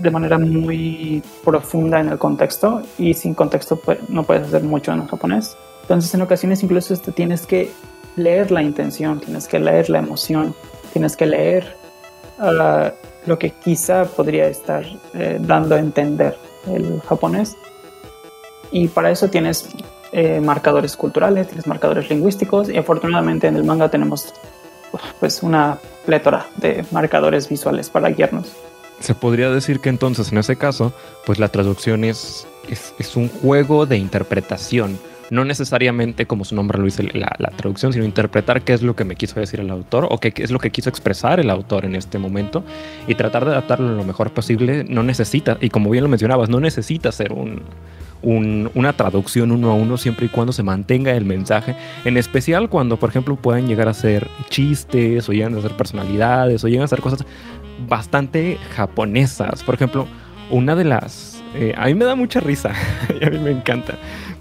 de 0.00 0.10
manera 0.10 0.38
muy 0.38 1.22
profunda 1.44 2.00
en 2.00 2.08
el 2.08 2.18
contexto 2.18 2.82
y 2.96 3.12
sin 3.12 3.34
contexto 3.34 3.78
no 4.08 4.22
puedes 4.22 4.48
hacer 4.48 4.62
mucho 4.62 4.92
en 4.92 5.06
japonés. 5.06 5.56
Entonces 5.82 6.14
en 6.14 6.22
ocasiones 6.22 6.62
incluso 6.62 6.96
tienes 6.96 7.46
que 7.46 7.70
leer 8.16 8.50
la 8.50 8.62
intención, 8.62 9.20
tienes 9.20 9.48
que 9.48 9.58
leer 9.58 9.90
la 9.90 9.98
emoción, 9.98 10.54
tienes 10.92 11.16
que 11.16 11.26
leer 11.26 11.76
uh, 12.38 12.90
lo 13.26 13.38
que 13.38 13.50
quizá 13.50 14.04
podría 14.04 14.46
estar 14.46 14.84
eh, 15.14 15.38
dando 15.40 15.74
a 15.74 15.78
entender 15.78 16.36
el 16.66 17.00
japonés. 17.02 17.56
Y 18.70 18.88
para 18.88 19.10
eso 19.10 19.28
tienes 19.28 19.68
eh, 20.12 20.40
marcadores 20.40 20.96
culturales, 20.96 21.48
tienes 21.48 21.66
marcadores 21.66 22.08
lingüísticos 22.08 22.68
y 22.68 22.76
afortunadamente 22.76 23.46
en 23.46 23.56
el 23.56 23.64
manga 23.64 23.88
tenemos 23.88 24.32
pues 25.20 25.42
una 25.42 25.78
plétora 26.04 26.46
de 26.56 26.84
marcadores 26.90 27.48
visuales 27.48 27.90
para 27.90 28.10
guiarnos. 28.10 28.52
Se 28.98 29.14
podría 29.14 29.50
decir 29.50 29.80
que 29.80 29.88
entonces 29.88 30.30
en 30.32 30.38
ese 30.38 30.56
caso, 30.56 30.92
pues 31.24 31.38
la 31.38 31.48
traducción 31.48 32.04
es, 32.04 32.46
es, 32.68 32.94
es 32.98 33.16
un 33.16 33.28
juego 33.28 33.86
de 33.86 33.96
interpretación 33.96 34.98
no 35.30 35.44
necesariamente 35.44 36.26
como 36.26 36.44
su 36.44 36.54
nombre 36.54 36.78
lo 36.78 36.84
dice 36.84 37.08
la, 37.14 37.30
traducción, 37.56 37.92
sino 37.92 38.04
interpretar 38.04 38.62
qué 38.62 38.72
es 38.72 38.82
lo 38.82 38.96
que 38.96 39.04
me 39.04 39.16
quiso 39.16 39.38
decir 39.38 39.60
el 39.60 39.70
autor 39.70 40.06
o 40.10 40.18
qué, 40.18 40.32
es 40.36 40.50
lo 40.50 40.58
que 40.58 40.70
quiso 40.70 40.90
expresar 40.90 41.40
el 41.40 41.50
autor 41.50 41.84
en 41.84 41.94
este 41.94 42.18
momento 42.18 42.64
y 43.06 43.14
tratar 43.14 43.44
de 43.44 43.52
adaptarlo 43.52 43.94
lo 43.94 44.04
mejor 44.04 44.32
posible. 44.32 44.84
No 44.88 45.02
necesita, 45.02 45.56
y 45.60 45.70
como 45.70 45.90
bien 45.90 46.04
lo 46.04 46.10
mencionabas, 46.10 46.48
no 46.48 46.60
necesita 46.60 47.12
ser 47.12 47.32
un, 47.32 47.62
un, 48.22 48.70
una 48.74 48.92
traducción 48.92 49.52
uno 49.52 49.70
a 49.70 49.74
uno 49.74 49.96
siempre 49.96 50.26
y 50.26 50.28
cuando 50.28 50.52
se 50.52 50.62
mantenga 50.62 51.12
el 51.12 51.24
mensaje, 51.24 51.76
en 52.04 52.16
especial 52.16 52.68
cuando, 52.68 52.96
por 52.98 53.10
ejemplo, 53.10 53.36
puedan 53.36 53.68
llegar 53.68 53.88
a 53.88 53.94
ser 53.94 54.28
chistes 54.48 55.28
o 55.28 55.32
llegan 55.32 55.56
a 55.56 55.62
ser 55.62 55.76
personalidades 55.76 56.64
o 56.64 56.68
llegan 56.68 56.84
a 56.84 56.88
ser 56.88 57.00
cosas 57.00 57.24
bastante 57.88 58.58
japonesas. 58.74 59.62
Por 59.62 59.74
ejemplo, 59.74 60.06
una 60.50 60.74
de 60.74 60.84
las... 60.84 61.42
Eh, 61.54 61.74
a 61.76 61.86
mí 61.86 61.94
me 61.94 62.04
da 62.04 62.14
mucha 62.14 62.40
risa 62.40 62.72
y 63.20 63.24
a 63.24 63.30
mí 63.30 63.38
me 63.38 63.50
encanta, 63.50 63.94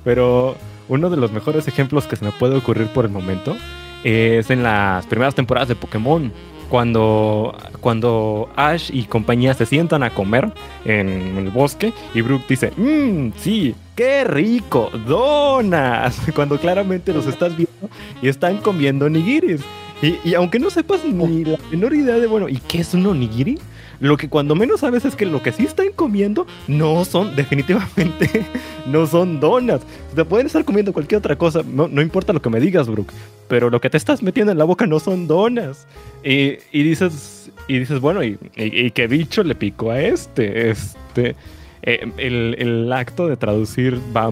pero 0.04 0.56
uno 0.90 1.10
de 1.10 1.18
los 1.18 1.32
mejores 1.32 1.68
ejemplos 1.68 2.06
que 2.06 2.16
se 2.16 2.26
me 2.26 2.32
puede 2.32 2.58
ocurrir 2.58 2.88
por 2.88 3.06
el 3.06 3.12
momento 3.12 3.56
es 4.04 4.50
en 4.50 4.64
las 4.64 5.06
primeras 5.06 5.36
temporadas 5.36 5.70
de 5.70 5.76
Pokémon. 5.76 6.32
Cuando, 6.70 7.58
cuando 7.80 8.50
Ash 8.56 8.92
y 8.94 9.06
compañía 9.06 9.56
se 9.56 9.66
sientan 9.66 10.04
a 10.04 10.12
comer 10.12 10.54
en 10.86 11.36
el 11.38 11.50
bosque 11.50 11.94
y 12.14 12.22
Brooke 12.22 12.46
dice, 12.48 12.72
mmm, 12.78 13.32
sí, 13.38 13.74
qué 13.96 14.24
rico, 14.24 14.92
donas. 15.08 16.22
Cuando 16.36 16.60
claramente 16.60 17.12
los 17.12 17.26
estás 17.26 17.58
viendo 17.58 17.90
y 18.22 18.28
están 18.28 18.58
comiendo 18.58 19.10
nigiris. 19.10 19.62
Y, 20.04 20.18
y 20.24 20.36
aunque 20.36 20.60
no 20.60 20.70
sepas 20.70 21.04
ni 21.04 21.44
la 21.44 21.58
menor 21.72 21.96
idea 21.96 22.20
de, 22.20 22.28
bueno, 22.28 22.48
¿y 22.48 22.58
qué 22.58 22.82
es 22.82 22.94
un 22.94 23.08
onigiri? 23.08 23.58
Lo 24.00 24.18
que 24.18 24.30
cuando 24.30 24.56
menos 24.56 24.80
sabes 24.80 25.06
es 25.06 25.16
que 25.16 25.26
lo 25.26 25.44
que 25.44 25.52
sí 25.52 25.66
están 25.66 25.92
comiendo 25.96 26.48
no 26.68 27.04
son, 27.06 27.36
definitivamente, 27.36 28.46
no 28.86 29.06
son 29.08 29.40
donas. 29.40 29.82
Te 30.16 30.26
pueden 30.26 30.48
estar 30.48 30.64
comiendo 30.64 30.94
cualquier 30.94 31.20
otra 31.20 31.38
cosa, 31.38 31.62
no, 31.66 31.88
no 31.88 32.02
importa 32.02 32.34
lo 32.34 32.42
que 32.42 32.50
me 32.50 32.60
digas, 32.60 32.88
Brooke, 32.88 33.14
pero 33.48 33.70
lo 33.70 33.82
que 33.82 33.90
te 33.90 33.98
estás 33.98 34.24
metiendo 34.24 34.52
en 34.52 34.58
la 34.58 34.66
boca 34.66 34.88
no 34.88 35.00
son 35.00 35.28
donas. 35.28 35.88
Y, 36.24 36.58
y 36.72 36.84
dices, 36.84 37.52
y 37.68 37.80
dices, 37.80 38.00
bueno, 38.00 38.24
¿y, 38.24 38.38
y, 38.56 38.86
y 38.86 38.92
qué 38.92 39.08
bicho 39.08 39.44
le 39.44 39.56
picó 39.56 39.92
a 39.92 40.02
este? 40.02 40.70
Este, 40.70 41.36
eh, 41.82 42.12
el, 42.18 42.56
el 42.58 42.94
acto 42.94 43.28
de 43.28 43.38
traducir 43.38 44.00
va 44.16 44.32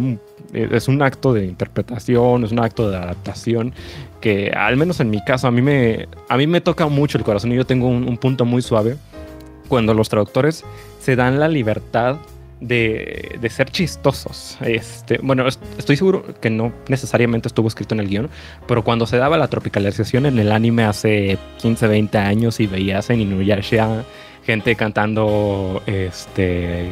es 0.53 0.87
un 0.87 1.01
acto 1.01 1.33
de 1.33 1.45
interpretación, 1.45 2.45
es 2.45 2.53
un 2.53 2.59
acto 2.59 2.89
de 2.89 2.95
adaptación 2.95 3.73
que 4.21 4.51
al 4.51 4.77
menos 4.77 5.01
en 5.01 5.09
mi 5.09 5.21
caso 5.23 5.47
a 5.47 5.51
mí 5.51 5.61
me, 5.61 6.07
a 6.29 6.37
mí 6.37 6.47
me 6.47 6.61
toca 6.61 6.87
mucho 6.87 7.17
el 7.17 7.25
corazón 7.25 7.51
y 7.51 7.55
yo 7.55 7.65
tengo 7.65 7.87
un 7.87 8.17
punto 8.17 8.45
muy 8.45 8.61
suave 8.61 8.95
cuando 9.67 9.93
los 9.93 10.09
traductores 10.09 10.63
se 10.99 11.15
dan 11.15 11.39
la 11.39 11.47
libertad 11.47 12.17
de, 12.59 13.37
de, 13.39 13.49
ser 13.49 13.69
chistosos. 13.69 14.57
Este, 14.61 15.19
bueno, 15.21 15.47
estoy 15.47 15.95
seguro 15.95 16.25
que 16.41 16.49
no 16.49 16.73
necesariamente 16.87 17.47
estuvo 17.47 17.67
escrito 17.67 17.93
en 17.93 17.99
el 18.01 18.07
guion, 18.07 18.29
pero 18.67 18.83
cuando 18.83 19.05
se 19.05 19.17
daba 19.17 19.37
la 19.37 19.47
tropicalización 19.47 20.25
en 20.25 20.39
el 20.39 20.51
anime 20.51 20.83
hace 20.83 21.37
15, 21.61 21.87
20 21.87 22.17
años 22.17 22.59
y 22.59 22.67
veías 22.67 23.09
en 23.09 23.21
Inuyasha 23.21 24.03
gente 24.47 24.75
cantando 24.75 25.83
este 25.85 26.89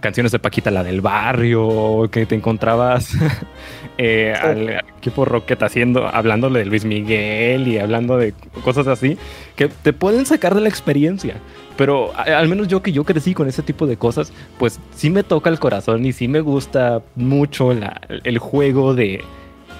canciones 0.00 0.32
de 0.32 0.38
Paquita 0.38 0.70
la 0.70 0.82
del 0.82 1.00
barrio, 1.00 2.08
que 2.10 2.26
te 2.26 2.34
encontrabas 2.34 3.12
eh, 4.02 4.32
al 4.32 4.82
equipo 4.96 5.26
Rocket 5.26 5.62
haciendo, 5.62 6.06
hablándole 6.08 6.60
de 6.60 6.64
Luis 6.64 6.86
Miguel 6.86 7.68
y 7.68 7.78
hablando 7.78 8.16
de 8.16 8.32
cosas 8.64 8.86
así, 8.86 9.18
que 9.56 9.68
te 9.68 9.92
pueden 9.92 10.24
sacar 10.24 10.54
de 10.54 10.62
la 10.62 10.70
experiencia. 10.70 11.34
Pero 11.76 12.16
al 12.16 12.48
menos 12.48 12.66
yo 12.66 12.82
que 12.82 12.92
yo 12.92 13.04
crecí 13.04 13.34
con 13.34 13.46
ese 13.46 13.62
tipo 13.62 13.86
de 13.86 13.98
cosas, 13.98 14.32
pues 14.58 14.80
sí 14.94 15.10
me 15.10 15.22
toca 15.22 15.50
el 15.50 15.58
corazón 15.58 16.06
y 16.06 16.14
sí 16.14 16.28
me 16.28 16.40
gusta 16.40 17.02
mucho 17.14 17.74
la, 17.74 18.00
el 18.08 18.38
juego 18.38 18.94
de, 18.94 19.22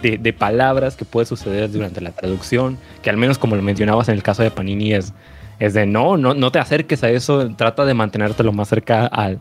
de, 0.03 0.19
de, 0.19 0.33
palabras 0.35 0.97
que 0.97 1.07
puede 1.07 1.25
suceder 1.25 1.71
durante 1.71 2.03
la 2.03 2.11
traducción, 2.11 2.77
que 3.03 3.09
al 3.09 3.17
menos 3.17 3.39
como 3.39 3.57
lo 3.57 3.63
mencionabas 3.63 4.11
en 4.11 4.17
el 4.17 4.23
caso 4.23 4.43
de 4.43 4.51
Panini 4.51 4.93
es, 4.93 5.15
es 5.61 5.73
de 5.73 5.87
no, 5.87 6.19
no, 6.19 6.35
no 6.35 6.53
te 6.53 6.59
acerques 6.59 7.03
a 7.05 7.11
eso, 7.11 7.49
trata 7.57 7.87
de 7.87 7.95
mantenerte 7.95 8.43
lo 8.43 8.53
más 8.53 8.69
cerca 8.69 9.07
al, 9.07 9.39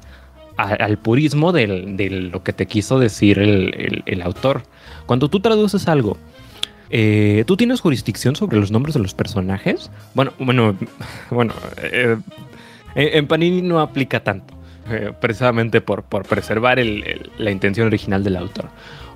al 0.60 0.98
purismo 0.98 1.54
de 1.54 2.10
lo 2.32 2.44
que 2.44 2.52
te 2.54 2.66
quiso 2.66 3.00
decir 3.00 3.40
el, 3.40 4.22
autor. 4.22 4.64
Cuando 5.06 5.30
tú 5.30 5.40
traduces 5.40 5.88
algo, 5.88 6.18
eh, 6.90 7.44
¿tú 7.48 7.56
tienes 7.56 7.80
jurisdicción 7.80 8.36
sobre 8.36 8.60
los 8.60 8.70
nombres 8.72 8.94
de 8.94 9.00
los 9.00 9.14
personajes? 9.14 9.90
Bueno, 10.14 10.34
bueno, 10.38 10.76
bueno, 11.32 11.54
eh, 11.82 12.18
en 12.96 13.28
Panini 13.28 13.62
no 13.62 13.80
aplica 13.80 14.22
tanto, 14.22 14.54
eh, 14.90 15.14
precisamente 15.22 15.80
por, 15.80 16.04
preservar 16.04 16.80
la 17.38 17.52
intención 17.52 17.88
original 17.88 18.24
del 18.24 18.36
autor. 18.36 18.66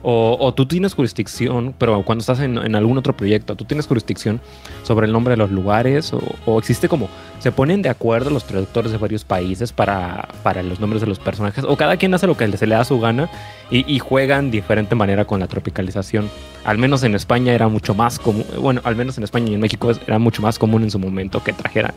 O, 0.06 0.38
o, 0.38 0.54
tú 0.54 0.66
tienes 0.66 0.94
jurisdicción, 0.94 1.74
pero 1.78 2.04
cuando 2.04 2.22
estás 2.22 2.42
en, 2.42 2.76
algún 2.76 2.98
otro 2.98 3.16
proyecto, 3.16 3.56
tú 3.56 3.64
tienes 3.64 3.88
jurisdicción 3.88 4.42
sobre 4.84 5.08
el 5.08 5.14
nombre 5.14 5.32
de 5.32 5.38
los 5.38 5.50
lugares, 5.50 6.12
o, 6.12 6.22
o, 6.46 6.60
existe 6.60 6.90
como, 6.90 7.08
se 7.40 7.54
ponen 7.54 7.82
de 7.82 7.88
acuerdo 7.88 8.30
los 8.30 8.44
traductores 8.44 8.92
de 8.92 8.98
varios 8.98 9.24
países 9.24 9.72
para, 9.72 10.28
para 10.44 10.62
los 10.62 10.82
nombres 10.82 11.02
de 11.02 11.08
los 11.08 11.20
personajes, 11.20 11.64
o 11.64 11.78
cada 11.78 11.96
quien 11.96 12.14
hace 12.14 12.28
lo 12.28 12.36
que 12.36 12.58
se 12.58 12.68
le 12.68 12.76
da 12.76 12.84
su 12.84 13.00
gana 13.00 13.30
y, 13.72 13.98
juegan 14.00 14.52
diferente 14.52 14.94
manera 14.94 15.26
con 15.26 15.40
la 15.40 15.48
tropicalización. 15.48 16.30
Al 16.66 16.78
menos 16.78 17.04
en 17.04 17.16
España 17.16 17.54
era 17.54 17.70
mucho 17.70 17.96
más 17.96 18.20
común, 18.20 18.46
bueno, 18.60 18.82
al 18.84 18.98
menos 18.98 19.18
en 19.18 19.24
España 19.24 19.52
y 19.52 19.54
en 19.54 19.62
México 19.62 19.90
era 20.06 20.20
mucho 20.20 20.42
más 20.42 20.60
común 20.60 20.84
en 20.84 20.92
su 20.92 21.00
momento 21.00 21.42
que 21.44 21.54
trajeran, 21.54 21.94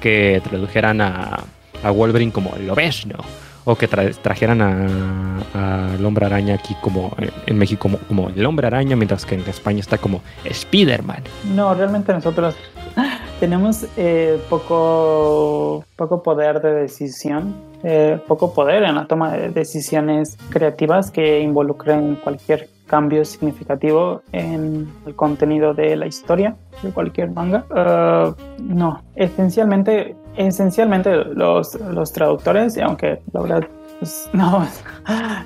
que 0.00 0.40
tradujeran 0.48 1.00
a, 1.00 1.44
a 1.82 1.90
Wolverine 1.90 2.32
como 2.32 2.54
lo 2.56 2.74
ves, 2.74 3.04
¿no? 3.06 3.47
O 3.68 3.76
que 3.76 3.86
tra 3.86 4.10
trajeran 4.22 4.62
al 4.62 6.04
hombre 6.04 6.24
araña 6.24 6.54
aquí 6.54 6.74
como 6.80 7.12
en, 7.18 7.30
en 7.46 7.58
México 7.58 7.82
como, 7.82 7.98
como, 7.98 8.30
el 8.30 8.46
hombre 8.46 8.66
araña, 8.66 8.96
mientras 8.96 9.26
que 9.26 9.34
en 9.34 9.42
España 9.42 9.80
está 9.80 9.98
como 9.98 10.22
Spider-Man. 10.44 11.22
No, 11.54 11.74
realmente 11.74 12.12
nosotros 12.14 12.56
tenemos 13.40 13.86
eh, 13.98 14.40
poco, 14.48 15.84
poco 15.96 16.22
poder 16.22 16.62
de 16.62 16.72
decisión, 16.72 17.54
eh, 17.82 18.18
poco 18.26 18.54
poder 18.54 18.84
en 18.84 18.94
la 18.94 19.06
toma 19.06 19.32
de 19.32 19.50
decisiones 19.50 20.38
creativas 20.48 21.10
que 21.10 21.40
involucren 21.40 22.16
cualquier 22.16 22.70
cambio 22.86 23.22
significativo 23.26 24.22
en 24.32 24.88
el 25.04 25.14
contenido 25.14 25.74
de 25.74 25.94
la 25.94 26.06
historia 26.06 26.56
de 26.82 26.90
cualquier 26.90 27.30
manga. 27.30 27.66
Uh, 27.68 28.34
no, 28.62 29.02
esencialmente 29.14 30.16
esencialmente 30.38 31.14
los, 31.14 31.74
los 31.74 32.12
traductores, 32.12 32.76
y 32.76 32.80
aunque 32.80 33.20
la 33.32 33.40
verdad 33.40 33.68
pues, 33.98 34.30
no, 34.32 34.66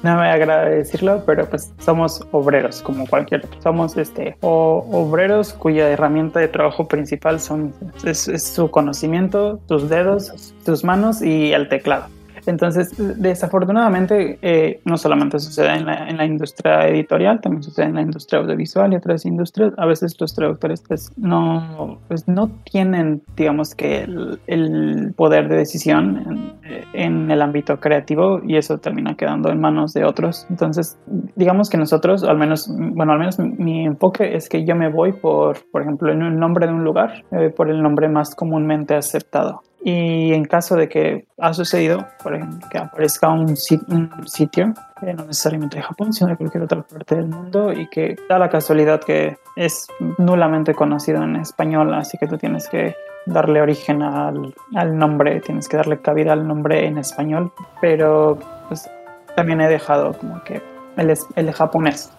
no 0.02 0.16
me 0.16 0.30
agrada 0.30 0.66
decirlo, 0.66 1.22
pero 1.26 1.48
pues 1.48 1.72
somos 1.78 2.24
obreros 2.32 2.82
como 2.82 3.06
cualquier 3.06 3.44
otro. 3.44 3.60
Somos 3.62 3.96
este, 3.96 4.36
o, 4.40 4.86
obreros 4.92 5.52
cuya 5.52 5.88
herramienta 5.88 6.40
de 6.40 6.48
trabajo 6.48 6.86
principal 6.88 7.40
son, 7.40 7.72
es, 8.04 8.28
es 8.28 8.44
su 8.44 8.70
conocimiento, 8.70 9.58
tus 9.66 9.88
dedos, 9.88 10.54
tus 10.64 10.84
manos 10.84 11.22
y 11.22 11.52
el 11.52 11.68
teclado. 11.68 12.06
Entonces, 12.46 12.94
desafortunadamente, 13.20 14.38
eh, 14.42 14.80
no 14.84 14.96
solamente 14.98 15.38
sucede 15.38 15.74
en 15.74 15.86
la, 15.86 16.08
en 16.08 16.16
la, 16.16 16.24
industria 16.24 16.88
editorial, 16.88 17.40
también 17.40 17.62
sucede 17.62 17.86
en 17.86 17.94
la 17.94 18.02
industria 18.02 18.40
audiovisual 18.40 18.92
y 18.92 18.96
otras 18.96 19.24
industrias. 19.24 19.72
A 19.76 19.86
veces 19.86 20.16
los 20.20 20.34
traductores 20.34 20.82
pues, 20.86 21.12
no, 21.16 21.98
pues, 22.08 22.26
no 22.28 22.50
tienen, 22.64 23.22
digamos 23.36 23.74
que, 23.74 24.02
el, 24.46 25.12
poder 25.16 25.48
de 25.48 25.56
decisión 25.56 26.54
en, 26.64 26.82
en, 26.92 27.30
el 27.30 27.42
ámbito 27.42 27.78
creativo 27.80 28.40
y 28.44 28.56
eso 28.56 28.78
termina 28.78 29.16
quedando 29.16 29.50
en 29.50 29.60
manos 29.60 29.92
de 29.92 30.04
otros. 30.04 30.46
Entonces, 30.50 30.98
digamos 31.36 31.70
que 31.70 31.76
nosotros, 31.76 32.24
al 32.24 32.38
menos, 32.38 32.68
bueno, 32.68 33.12
al 33.12 33.18
menos 33.18 33.38
mi, 33.38 33.82
mi 33.82 33.86
enfoque 33.86 34.34
es 34.36 34.48
que 34.48 34.64
yo 34.64 34.74
me 34.74 34.88
voy 34.88 35.12
por, 35.12 35.58
por 35.70 35.82
ejemplo, 35.82 36.12
en 36.12 36.22
el 36.22 36.38
nombre 36.38 36.66
de 36.66 36.72
un 36.72 36.84
lugar, 36.84 37.24
eh, 37.32 37.50
por 37.50 37.70
el 37.70 37.82
nombre 37.82 38.08
más 38.08 38.34
comúnmente 38.34 38.94
aceptado. 38.94 39.62
Y 39.84 40.32
en 40.32 40.44
caso 40.44 40.76
de 40.76 40.88
que 40.88 41.26
ha 41.38 41.52
sucedido, 41.52 42.06
por 42.22 42.36
ejemplo, 42.36 42.68
que 42.70 42.78
aparezca 42.78 43.28
un, 43.28 43.56
sit 43.56 43.82
un 43.88 44.10
sitio, 44.28 44.74
no 45.00 45.24
necesariamente 45.24 45.78
de 45.78 45.82
Japón, 45.82 46.12
sino 46.12 46.30
de 46.30 46.36
cualquier 46.36 46.62
otra 46.62 46.82
parte 46.82 47.16
del 47.16 47.26
mundo, 47.26 47.72
y 47.72 47.88
que 47.88 48.16
da 48.28 48.38
la 48.38 48.48
casualidad 48.48 49.00
que 49.00 49.38
es 49.56 49.88
nulamente 50.18 50.74
conocido 50.74 51.22
en 51.24 51.34
español, 51.36 51.92
así 51.94 52.16
que 52.16 52.28
tú 52.28 52.38
tienes 52.38 52.68
que 52.68 52.94
darle 53.26 53.60
origen 53.60 54.02
al, 54.02 54.54
al, 54.74 54.96
nombre, 54.96 55.40
tienes 55.40 55.68
que 55.68 55.76
darle 55.76 56.00
cabida 56.00 56.32
al 56.32 56.46
nombre 56.46 56.86
en 56.86 56.98
español, 56.98 57.52
pero 57.80 58.38
pues, 58.68 58.88
también 59.34 59.60
he 59.60 59.68
dejado 59.68 60.12
como 60.12 60.42
que 60.44 60.62
el, 60.96 61.12
el 61.34 61.52
japonés, 61.52 62.12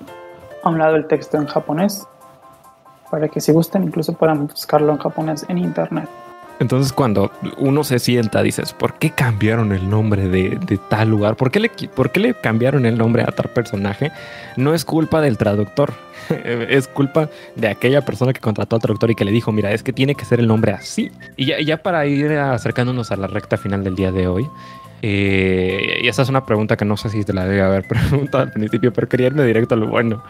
a 0.63 0.69
un 0.69 0.79
lado 0.79 0.97
el 0.97 1.07
texto 1.07 1.37
en 1.37 1.45
japonés, 1.45 2.05
para 3.09 3.29
que 3.29 3.39
si 3.39 3.53
gustan 3.53 3.83
incluso 3.83 4.13
puedan 4.13 4.47
buscarlo 4.47 4.91
en 4.91 4.97
japonés 4.97 5.45
en 5.47 5.59
internet. 5.59 6.09
Entonces 6.59 6.93
cuando 6.93 7.31
uno 7.57 7.83
se 7.83 7.99
sienta, 7.99 8.41
dices, 8.41 8.73
¿por 8.73 8.93
qué 8.95 9.09
cambiaron 9.09 9.71
el 9.71 9.89
nombre 9.89 10.27
de, 10.27 10.57
de, 10.65 10.77
tal 10.89 11.09
lugar? 11.09 11.35
¿Por 11.35 11.51
qué, 11.51 11.59
le, 11.59 11.69
¿Por 11.69 12.11
qué 12.11 12.19
le 12.19 12.33
cambiaron 12.33 12.85
el 12.85 12.97
nombre 12.97 13.23
a 13.23 13.27
tal 13.27 13.49
personaje? 13.49 14.11
No 14.55 14.73
es 14.73 14.85
culpa 14.85 15.19
del 15.21 15.37
traductor, 15.37 15.93
es 16.69 16.87
culpa 16.87 17.29
de 17.55 17.67
aquella 17.67 18.01
persona 18.01 18.33
que 18.33 18.39
contrató 18.39 18.75
al 18.75 18.81
traductor 18.81 19.11
y 19.11 19.15
que 19.15 19.25
le 19.25 19.31
dijo, 19.31 19.51
mira, 19.51 19.71
es 19.71 19.83
que 19.83 19.93
tiene 19.93 20.15
que 20.15 20.25
ser 20.25 20.39
el 20.39 20.47
nombre 20.47 20.71
así. 20.71 21.11
Y 21.37 21.65
ya, 21.65 21.77
para 21.77 22.05
ir 22.05 22.31
acercándonos 22.31 23.11
a 23.11 23.15
la 23.15 23.27
recta 23.27 23.57
final 23.57 23.83
del 23.83 23.95
día 23.95 24.11
de 24.11 24.27
hoy, 24.27 24.47
eh, 25.01 25.99
y 26.01 26.07
esa 26.07 26.21
es 26.21 26.29
una 26.29 26.45
pregunta 26.45 26.77
que 26.77 26.85
no 26.85 26.95
sé 26.95 27.09
si 27.09 27.25
te 27.25 27.33
la 27.33 27.45
debe 27.45 27.61
haber 27.61 27.87
preguntado 27.87 28.43
al 28.43 28.51
principio, 28.51 28.93
pero 28.93 29.09
quería 29.09 29.27
irme 29.27 29.43
directo 29.43 29.75
a 29.75 29.77
lo 29.77 29.87
bueno. 29.87 30.23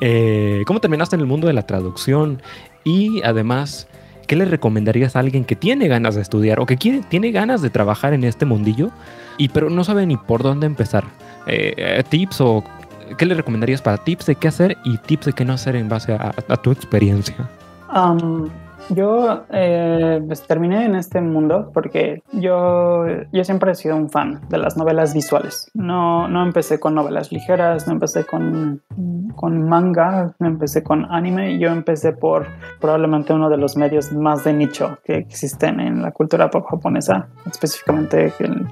Eh, 0.00 0.62
¿Cómo 0.66 0.80
terminaste 0.80 1.16
en 1.16 1.20
el 1.20 1.26
mundo 1.26 1.46
de 1.46 1.52
la 1.52 1.66
traducción? 1.66 2.40
Y 2.84 3.22
además, 3.22 3.86
¿qué 4.30 4.36
le 4.36 4.44
recomendarías 4.44 5.16
a 5.16 5.18
alguien 5.18 5.44
que 5.44 5.56
tiene 5.56 5.88
ganas 5.88 6.14
de 6.14 6.22
estudiar 6.22 6.60
o 6.60 6.66
que 6.66 6.76
quiere, 6.76 7.00
tiene 7.00 7.32
ganas 7.32 7.62
de 7.62 7.68
trabajar 7.68 8.14
en 8.14 8.22
este 8.22 8.46
mundillo, 8.46 8.92
y 9.38 9.48
pero 9.48 9.70
no 9.70 9.82
sabe 9.82 10.06
ni 10.06 10.16
por 10.16 10.44
dónde 10.44 10.66
empezar? 10.66 11.02
Eh, 11.48 12.00
¿Tips 12.08 12.40
o 12.40 12.62
qué 13.18 13.26
le 13.26 13.34
recomendarías 13.34 13.82
para 13.82 13.98
tips 13.98 14.26
de 14.26 14.36
qué 14.36 14.46
hacer 14.46 14.78
y 14.84 14.98
tips 14.98 15.26
de 15.26 15.32
qué 15.32 15.44
no 15.44 15.54
hacer 15.54 15.74
en 15.74 15.88
base 15.88 16.12
a, 16.12 16.32
a 16.46 16.56
tu 16.58 16.70
experiencia? 16.70 17.50
Um, 17.92 18.48
yo 18.88 19.44
eh, 19.50 20.22
pues 20.26 20.46
terminé 20.46 20.84
en 20.84 20.94
este 20.94 21.20
mundo 21.20 21.70
porque 21.72 22.22
yo, 22.32 23.04
yo 23.32 23.44
siempre 23.44 23.72
he 23.72 23.74
sido 23.74 23.96
un 23.96 24.10
fan 24.10 24.40
de 24.48 24.58
las 24.58 24.76
novelas 24.76 25.14
visuales. 25.14 25.70
No, 25.74 26.28
no 26.28 26.42
empecé 26.42 26.80
con 26.80 26.94
novelas 26.94 27.32
ligeras, 27.32 27.86
no 27.86 27.92
empecé 27.92 28.24
con, 28.24 28.82
con 29.36 29.68
manga, 29.68 30.34
no 30.38 30.46
empecé 30.46 30.82
con 30.82 31.06
anime. 31.10 31.58
Yo 31.58 31.68
empecé 31.70 32.12
por 32.12 32.46
probablemente 32.80 33.32
uno 33.32 33.50
de 33.50 33.58
los 33.58 33.76
medios 33.76 34.12
más 34.12 34.44
de 34.44 34.52
nicho 34.52 34.98
que 35.04 35.14
existen 35.14 35.80
en 35.80 36.02
la 36.02 36.12
cultura 36.12 36.50
pop 36.50 36.66
japonesa, 36.68 37.28
específicamente 37.46 38.32
el 38.40 38.66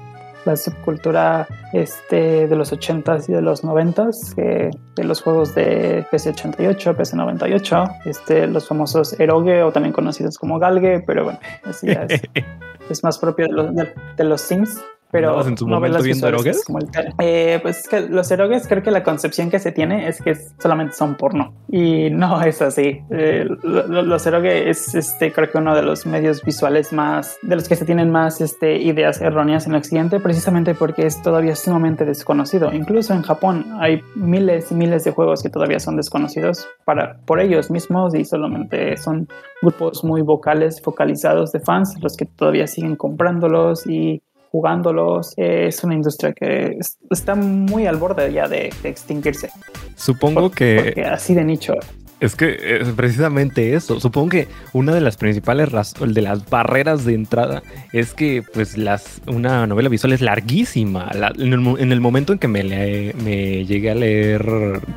la 0.45 0.55
subcultura 0.55 1.47
este, 1.73 2.47
de 2.47 2.55
los 2.55 2.71
80s 2.71 3.29
y 3.29 3.33
de 3.33 3.41
los 3.41 3.63
90s, 3.63 4.35
que, 4.35 4.71
de 4.95 5.03
los 5.03 5.21
juegos 5.21 5.55
de 5.55 6.05
PC88, 6.11 6.95
PC98, 6.95 8.01
este, 8.05 8.47
los 8.47 8.67
famosos 8.67 9.19
eroge 9.19 9.63
o 9.63 9.71
también 9.71 9.93
conocidos 9.93 10.37
como 10.37 10.59
galge, 10.59 11.03
pero 11.05 11.25
bueno, 11.25 11.39
así 11.63 11.87
ya 11.87 12.05
es, 12.07 12.21
es 12.89 13.03
más 13.03 13.17
propio 13.17 13.47
de 13.47 13.53
los, 13.53 13.75
de, 13.75 13.93
de 14.17 14.23
los 14.23 14.41
Sims 14.41 14.81
pero 15.11 15.45
en 15.47 15.57
su 15.57 15.65
viendo 15.65 16.27
erogues? 16.27 16.63
Como 16.65 16.79
el, 16.79 16.87
eh, 17.19 17.59
pues 17.61 17.87
que 17.87 18.01
los 18.01 18.29
erogues 18.29 18.67
creo 18.67 18.83
que 18.83 18.91
la 18.91 19.03
concepción 19.03 19.49
que 19.49 19.59
se 19.59 19.71
tiene 19.71 20.07
es 20.07 20.21
que 20.21 20.35
solamente 20.35 20.93
son 20.93 21.15
porno 21.15 21.53
y 21.67 22.09
no 22.11 22.41
es 22.41 22.61
así. 22.61 23.01
Eh, 23.09 23.47
los 23.63 24.27
erogues 24.27 24.67
es 24.67 24.95
este 24.95 25.31
creo 25.31 25.51
que 25.51 25.57
uno 25.57 25.75
de 25.75 25.81
los 25.81 26.05
medios 26.05 26.43
visuales 26.43 26.93
más 26.93 27.37
de 27.41 27.55
los 27.55 27.67
que 27.67 27.75
se 27.75 27.85
tienen 27.85 28.11
más 28.11 28.39
este, 28.41 28.77
ideas 28.77 29.19
erróneas 29.21 29.65
en 29.65 29.75
occidente 29.75 30.19
precisamente 30.19 30.75
porque 30.75 31.05
es 31.07 31.21
todavía 31.21 31.55
sumamente 31.55 32.05
desconocido. 32.05 32.71
Incluso 32.71 33.13
en 33.13 33.23
Japón 33.23 33.65
hay 33.79 34.01
miles 34.15 34.71
y 34.71 34.75
miles 34.75 35.03
de 35.03 35.11
juegos 35.11 35.41
que 35.41 35.49
todavía 35.49 35.79
son 35.79 35.95
desconocidos 35.95 36.67
para 36.85 37.17
por 37.25 37.39
ellos 37.39 37.71
mismos 37.71 38.13
y 38.13 38.25
solamente 38.25 38.95
son 38.97 39.27
grupos 39.61 40.03
muy 40.03 40.21
vocales 40.21 40.81
focalizados 40.81 41.51
de 41.51 41.59
fans 41.59 41.97
los 42.01 42.15
que 42.15 42.25
todavía 42.25 42.67
siguen 42.67 42.95
comprándolos 42.95 43.87
y 43.87 44.21
jugándolos. 44.51 45.33
Es 45.37 45.83
una 45.83 45.95
industria 45.95 46.33
que 46.33 46.77
está 47.09 47.35
muy 47.35 47.87
al 47.87 47.97
borde 47.97 48.31
ya 48.31 48.47
de, 48.47 48.73
de 48.81 48.89
extinguirse. 48.89 49.49
Supongo 49.95 50.41
Por, 50.41 50.51
que... 50.51 50.81
Porque 50.83 51.05
así 51.05 51.33
de 51.33 51.43
nicho. 51.43 51.73
Es 52.19 52.35
que 52.35 52.79
es 52.81 52.89
precisamente 52.89 53.75
eso. 53.75 53.99
Supongo 53.99 54.29
que 54.29 54.47
una 54.73 54.93
de 54.93 54.99
las 54.99 55.15
principales 55.15 55.69
de 55.99 56.21
las 56.21 56.49
barreras 56.49 57.05
de 57.05 57.13
entrada 57.13 57.63
es 57.93 58.13
que 58.13 58.43
pues 58.53 58.77
las 58.77 59.21
una 59.25 59.65
novela 59.67 59.87
visual 59.87 60.11
es 60.11 60.21
larguísima. 60.21 61.09
La, 61.13 61.29
en, 61.37 61.53
el, 61.53 61.79
en, 61.79 61.91
el, 61.93 62.01
momento 62.01 62.33
en 62.33 62.39
que 62.39 62.49
me, 62.49 62.63
le, 62.63 63.13
me 63.23 63.65
llegué 63.65 63.91
a 63.91 63.95
leer 63.95 64.45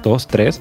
dos, 0.03 0.27
tres, 0.27 0.61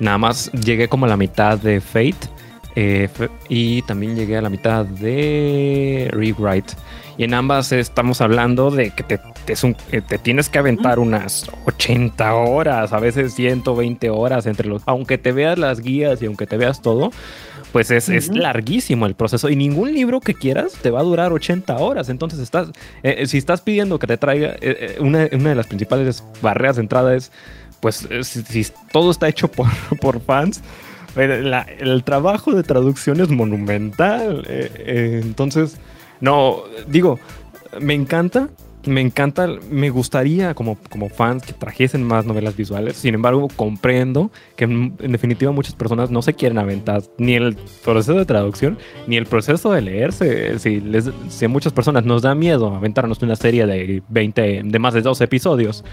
nada 0.00 0.18
más 0.18 0.50
llegué 0.52 0.88
como 0.88 1.06
a 1.06 1.08
la 1.08 1.16
mitad 1.16 1.58
de 1.58 1.80
Fate 1.80 2.28
eh, 2.74 3.08
y 3.48 3.82
también 3.82 4.16
llegué 4.16 4.36
a 4.36 4.42
la 4.42 4.50
mitad 4.50 4.84
de 4.84 6.08
Rewrite. 6.12 6.74
Y 7.16 7.24
en 7.24 7.34
ambas 7.34 7.70
estamos 7.72 8.20
hablando 8.20 8.70
de 8.70 8.90
que 8.90 9.04
te, 9.04 9.20
te, 9.44 9.54
un, 9.64 9.76
eh, 9.92 10.00
te, 10.00 10.18
tienes 10.18 10.48
que 10.48 10.58
aventar 10.58 10.98
unas 10.98 11.48
80 11.66 12.34
horas, 12.34 12.92
a 12.92 12.98
veces 12.98 13.34
120 13.34 14.10
horas 14.10 14.46
entre 14.46 14.68
los... 14.68 14.82
Aunque 14.86 15.16
te 15.16 15.30
veas 15.30 15.58
las 15.58 15.80
guías 15.80 16.20
y 16.22 16.26
aunque 16.26 16.46
te 16.46 16.56
veas 16.56 16.82
todo, 16.82 17.12
pues 17.72 17.92
es, 17.92 18.08
uh 18.08 18.12
-huh. 18.12 18.16
es 18.16 18.28
larguísimo 18.28 19.06
el 19.06 19.14
proceso. 19.14 19.48
Y 19.48 19.54
ningún 19.54 19.94
libro 19.94 20.20
que 20.20 20.34
quieras 20.34 20.72
te 20.82 20.90
va 20.90 21.00
a 21.00 21.04
durar 21.04 21.32
80 21.32 21.76
horas. 21.76 22.08
Entonces, 22.08 22.40
estás, 22.40 22.70
eh, 23.04 23.26
si 23.28 23.38
estás 23.38 23.60
pidiendo 23.60 23.98
que 24.00 24.08
te 24.08 24.16
traiga, 24.16 24.56
eh, 24.60 24.96
una, 24.98 25.28
una, 25.32 25.50
de 25.50 25.54
las 25.54 25.68
principales 25.68 26.24
barreras 26.42 26.76
de 26.76 26.82
entrada 26.82 27.14
es, 27.14 27.30
pues, 27.78 28.08
si, 28.22 28.42
si 28.42 28.66
todo 28.90 29.12
está 29.12 29.28
hecho 29.28 29.46
por, 29.48 29.68
por 30.00 30.20
fans, 30.20 30.62
la, 31.14 31.64
el 31.78 32.02
trabajo 32.02 32.52
de 32.52 32.64
traducción 32.64 33.20
es 33.20 33.28
monumental. 33.28 34.44
entonces 34.48 35.78
no, 36.24 36.62
digo, 36.88 37.18
me 37.82 37.92
encanta, 37.92 38.48
me 38.86 39.02
encanta, 39.02 39.46
me 39.70 39.90
gustaría 39.90 40.54
como, 40.54 40.78
como 40.88 41.10
fans 41.10 41.44
que 41.44 41.52
trajesen 41.52 42.02
más 42.02 42.24
novelas 42.24 42.56
visuales. 42.56 42.96
Sin 42.96 43.14
embargo, 43.14 43.48
comprendo 43.54 44.30
que 44.56 44.64
en, 44.64 44.96
en, 45.00 45.12
definitiva 45.12 45.52
muchas 45.52 45.74
personas 45.74 46.10
no 46.10 46.22
se 46.22 46.32
quieren 46.32 46.56
aventar 46.56 47.02
ni 47.18 47.34
el 47.34 47.58
proceso 47.84 48.14
de 48.14 48.24
traducción 48.24 48.78
ni 49.06 49.18
el 49.18 49.26
proceso 49.26 49.70
de 49.70 49.82
leerse. 49.82 50.58
Si, 50.58 50.80
les, 50.80 51.10
si 51.28 51.44
a 51.44 51.48
muchas 51.50 51.74
personas 51.74 52.06
nos 52.06 52.22
da 52.22 52.34
miedo 52.34 52.74
aventarnos 52.74 53.20
una 53.20 53.36
serie 53.36 53.66
de 53.66 54.02
20, 54.08 54.62
de 54.64 54.78
más 54.78 54.94
de 54.94 55.02
12 55.02 55.24
episodios, 55.24 55.84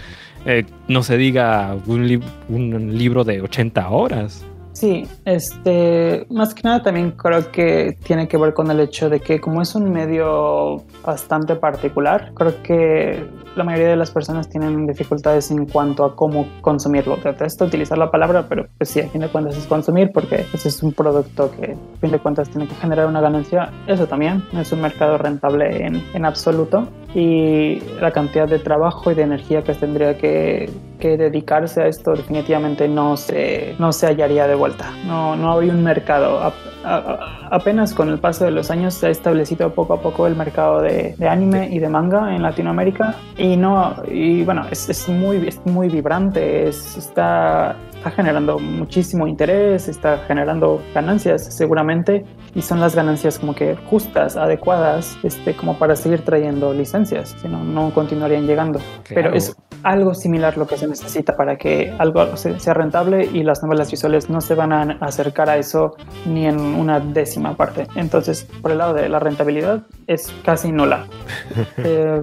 eh, 0.46 0.64
no 0.88 1.02
se 1.02 1.18
diga 1.18 1.76
un 1.86 2.98
libro 2.98 3.24
de 3.24 3.42
80 3.42 3.86
horas. 3.90 4.46
Sí, 4.72 5.06
este, 5.24 6.26
más 6.30 6.54
que 6.54 6.62
nada 6.64 6.82
también 6.82 7.12
creo 7.12 7.52
que 7.52 7.96
tiene 8.04 8.26
que 8.26 8.36
ver 8.36 8.54
con 8.54 8.70
el 8.70 8.80
hecho 8.80 9.10
de 9.10 9.20
que 9.20 9.40
como 9.40 9.60
es 9.60 9.74
un 9.74 9.92
medio 9.92 10.82
bastante 11.04 11.56
particular, 11.56 12.32
creo 12.34 12.62
que 12.62 13.24
la 13.54 13.64
mayoría 13.64 13.88
de 13.88 13.96
las 13.96 14.10
personas 14.10 14.48
tienen 14.48 14.86
dificultades 14.86 15.50
en 15.50 15.66
cuanto 15.66 16.04
a 16.04 16.16
cómo 16.16 16.48
consumirlo. 16.62 17.18
Detesto 17.18 17.66
utilizar 17.66 17.98
la 17.98 18.10
palabra, 18.10 18.46
pero 18.48 18.66
pues 18.78 18.90
sí, 18.90 19.00
a 19.00 19.08
fin 19.08 19.20
de 19.20 19.28
cuentas 19.28 19.56
es 19.56 19.66
consumir 19.66 20.10
porque 20.12 20.46
pues, 20.50 20.64
es 20.64 20.82
un 20.82 20.92
producto 20.92 21.50
que 21.50 21.72
a 21.72 22.00
fin 22.00 22.10
de 22.10 22.18
cuentas 22.18 22.48
tiene 22.48 22.66
que 22.66 22.74
generar 22.76 23.06
una 23.06 23.20
ganancia. 23.20 23.70
Eso 23.86 24.06
también 24.06 24.42
es 24.52 24.72
un 24.72 24.80
mercado 24.80 25.18
rentable 25.18 25.84
en, 25.84 26.02
en 26.14 26.24
absoluto 26.24 26.88
y 27.14 27.80
la 28.00 28.10
cantidad 28.10 28.48
de 28.48 28.58
trabajo 28.58 29.10
y 29.10 29.14
de 29.14 29.22
energía 29.22 29.62
que 29.62 29.74
tendría 29.74 30.16
que, 30.16 30.70
que, 31.02 31.16
dedicarse 31.16 31.82
a 31.82 31.86
esto 31.88 32.12
definitivamente 32.12 32.88
no 32.88 33.16
se, 33.16 33.74
no 33.78 33.92
se 33.92 34.06
hallaría 34.06 34.46
de 34.46 34.54
vuelta. 34.54 34.90
No, 35.04 35.36
no 35.36 35.52
habría 35.52 35.72
un 35.72 35.82
mercado. 35.82 36.38
A, 36.38 36.54
a, 36.84 37.48
apenas 37.50 37.92
con 37.92 38.08
el 38.08 38.18
paso 38.18 38.44
de 38.44 38.52
los 38.52 38.70
años 38.70 38.94
se 38.94 39.08
ha 39.08 39.10
establecido 39.10 39.74
poco 39.74 39.94
a 39.94 40.00
poco 40.00 40.26
el 40.26 40.36
mercado 40.36 40.80
de, 40.80 41.14
de 41.18 41.28
anime 41.28 41.68
y 41.70 41.78
de 41.80 41.88
manga 41.88 42.34
en 42.34 42.42
Latinoamérica 42.42 43.16
y 43.36 43.56
no 43.56 43.94
y 44.10 44.42
bueno 44.42 44.66
es, 44.70 44.88
es 44.88 45.08
muy 45.08 45.46
es 45.46 45.60
muy 45.66 45.88
vibrante 45.88 46.68
es, 46.68 46.96
está 46.96 47.76
está 48.02 48.10
generando 48.10 48.58
muchísimo 48.58 49.28
interés, 49.28 49.86
está 49.86 50.18
generando 50.26 50.82
ganancias 50.92 51.54
seguramente 51.54 52.24
y 52.52 52.60
son 52.60 52.80
las 52.80 52.96
ganancias 52.96 53.38
como 53.38 53.54
que 53.54 53.76
justas, 53.76 54.36
adecuadas, 54.36 55.16
este, 55.22 55.54
como 55.54 55.78
para 55.78 55.94
seguir 55.94 56.24
trayendo 56.24 56.74
licencias, 56.74 57.36
si 57.40 57.46
no, 57.46 57.62
no 57.62 57.94
continuarían 57.94 58.44
llegando. 58.48 58.80
Claro. 59.04 59.30
Pero 59.30 59.34
es 59.34 59.56
algo 59.82 60.14
similar 60.14 60.56
lo 60.56 60.66
que 60.66 60.76
se 60.76 60.86
necesita 60.86 61.36
para 61.36 61.56
que 61.56 61.94
algo 61.98 62.36
sea 62.36 62.74
rentable 62.74 63.28
y 63.32 63.42
las 63.42 63.62
novelas 63.62 63.90
visuales 63.90 64.30
no 64.30 64.40
se 64.40 64.54
van 64.54 64.72
a 64.72 64.82
acercar 65.00 65.50
a 65.50 65.56
eso 65.56 65.96
ni 66.26 66.46
en 66.46 66.58
una 66.58 67.00
décima 67.00 67.56
parte. 67.56 67.86
Entonces, 67.94 68.46
por 68.60 68.72
el 68.72 68.78
lado 68.78 68.94
de 68.94 69.08
la 69.08 69.18
rentabilidad, 69.18 69.82
es 70.06 70.32
casi 70.44 70.72
nula. 70.72 71.06
eh, 71.78 72.22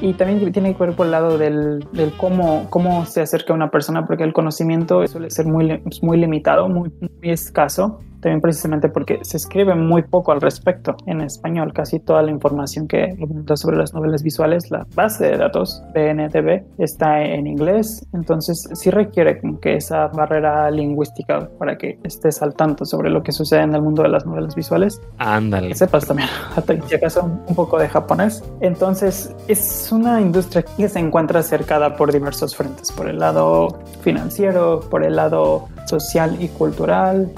y 0.00 0.12
también 0.14 0.52
tiene 0.52 0.74
que 0.74 0.84
ver 0.84 0.94
por 0.94 1.06
el 1.06 1.12
lado 1.12 1.38
del, 1.38 1.86
del, 1.92 2.12
cómo, 2.16 2.66
cómo 2.70 3.06
se 3.06 3.20
acerca 3.22 3.52
a 3.52 3.56
una 3.56 3.70
persona, 3.70 4.06
porque 4.06 4.24
el 4.24 4.32
conocimiento 4.32 5.06
suele 5.06 5.30
ser 5.30 5.46
muy, 5.46 5.82
muy 6.02 6.18
limitado, 6.18 6.68
muy, 6.68 6.90
muy 7.00 7.30
escaso. 7.30 8.00
También 8.24 8.40
precisamente 8.40 8.88
porque 8.88 9.18
se 9.22 9.36
escribe 9.36 9.74
muy 9.74 10.02
poco 10.02 10.32
al 10.32 10.40
respecto 10.40 10.96
en 11.04 11.20
español. 11.20 11.74
Casi 11.74 12.00
toda 12.00 12.22
la 12.22 12.30
información 12.30 12.88
que 12.88 13.14
sobre 13.54 13.76
las 13.76 13.92
novelas 13.92 14.22
visuales, 14.22 14.70
la 14.70 14.86
base 14.94 15.26
de 15.26 15.36
datos 15.36 15.82
NTV 15.94 16.64
está 16.78 17.22
en 17.22 17.46
inglés, 17.46 18.06
entonces 18.14 18.66
sí 18.72 18.90
requiere 18.90 19.38
como 19.40 19.60
que 19.60 19.76
esa 19.76 20.06
barrera 20.06 20.70
lingüística 20.70 21.50
para 21.58 21.76
que 21.76 21.98
estés 22.02 22.40
al 22.40 22.54
tanto 22.54 22.86
sobre 22.86 23.10
lo 23.10 23.22
que 23.22 23.30
sucede 23.30 23.60
en 23.60 23.74
el 23.74 23.82
mundo 23.82 24.02
de 24.02 24.08
las 24.08 24.24
novelas 24.24 24.54
visuales. 24.54 25.02
Ándale. 25.18 25.68
Que 25.68 25.74
sepas 25.74 26.06
también, 26.06 26.30
si 26.88 26.94
acaso, 26.94 27.24
un 27.46 27.54
poco 27.54 27.78
de 27.78 27.90
japonés. 27.90 28.42
Entonces 28.60 29.34
es 29.48 29.92
una 29.92 30.18
industria 30.22 30.62
que 30.62 30.88
se 30.88 30.98
encuentra 30.98 31.42
cercada 31.42 31.94
por 31.94 32.10
diversos 32.10 32.56
frentes, 32.56 32.90
por 32.90 33.06
el 33.06 33.18
lado 33.18 33.80
financiero, 34.00 34.80
por 34.88 35.04
el 35.04 35.16
lado 35.16 35.68
social 35.84 36.38
y 36.40 36.48
cultural, 36.48 37.30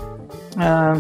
ah, 0.59 0.95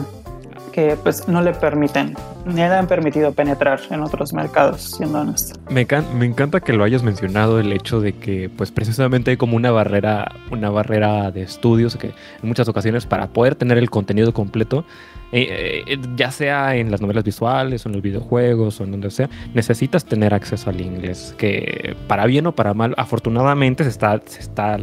que 0.77 0.95
pues 1.03 1.27
no 1.27 1.41
le 1.41 1.55
permiten, 1.55 2.15
ni 2.45 2.57
le 2.57 2.65
han 2.65 2.87
permitido 2.87 3.33
penetrar 3.33 3.81
en 3.91 4.03
otros 4.03 4.35
mercados, 4.35 4.83
siendo 4.99 5.23
honesto. 5.23 5.59
Me, 5.71 5.87
me 6.15 6.27
encanta 6.27 6.61
que 6.61 6.75
lo 6.75 6.85
hayas 6.85 7.03
mencionado, 7.03 7.59
el 7.59 7.73
hecho 7.73 7.99
de 7.99 8.13
que 8.13 8.51
pues 8.55 8.73
precisamente 8.73 9.31
hay 9.31 9.39
como 9.39 9.57
una 9.57 9.71
barrera, 9.71 10.31
una 10.51 10.69
barrera 10.69 11.31
de 11.31 11.41
estudios 11.41 11.97
que 11.97 12.09
en 12.09 12.49
muchas 12.49 12.69
ocasiones 12.69 13.07
para 13.07 13.29
poder 13.29 13.55
tener 13.55 13.79
el 13.79 13.89
contenido 13.89 14.35
completo, 14.35 14.85
eh, 15.33 15.83
eh, 15.87 15.99
ya 16.15 16.31
sea 16.31 16.77
en 16.77 16.91
las 16.91 17.01
novelas 17.01 17.25
visuales 17.25 17.87
o 17.87 17.89
en 17.89 17.95
los 17.95 18.03
videojuegos 18.03 18.79
o 18.79 18.85
en 18.85 18.91
donde 18.91 19.11
sea, 19.11 19.31
necesitas 19.55 20.05
tener 20.05 20.35
acceso 20.35 20.69
al 20.69 20.83
inglés, 20.83 21.35
que 21.39 21.97
para 22.07 22.27
bien 22.27 22.47
o 22.49 22.53
para 22.53 22.75
mal, 22.75 22.93
afortunadamente 22.99 23.83
se 23.83 23.89
está, 23.89 24.21
se 24.27 24.41
está 24.41 24.77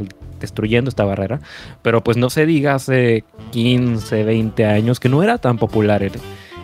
destruyendo 0.43 0.89
esta 0.89 1.05
barrera, 1.05 1.39
pero 1.81 2.03
pues 2.03 2.17
no 2.17 2.29
se 2.29 2.45
diga 2.45 2.75
hace 2.75 3.23
15, 3.51 4.23
20 4.23 4.65
años 4.65 4.99
que 4.99 5.09
no 5.09 5.23
era 5.23 5.37
tan 5.37 5.57
popular 5.57 6.03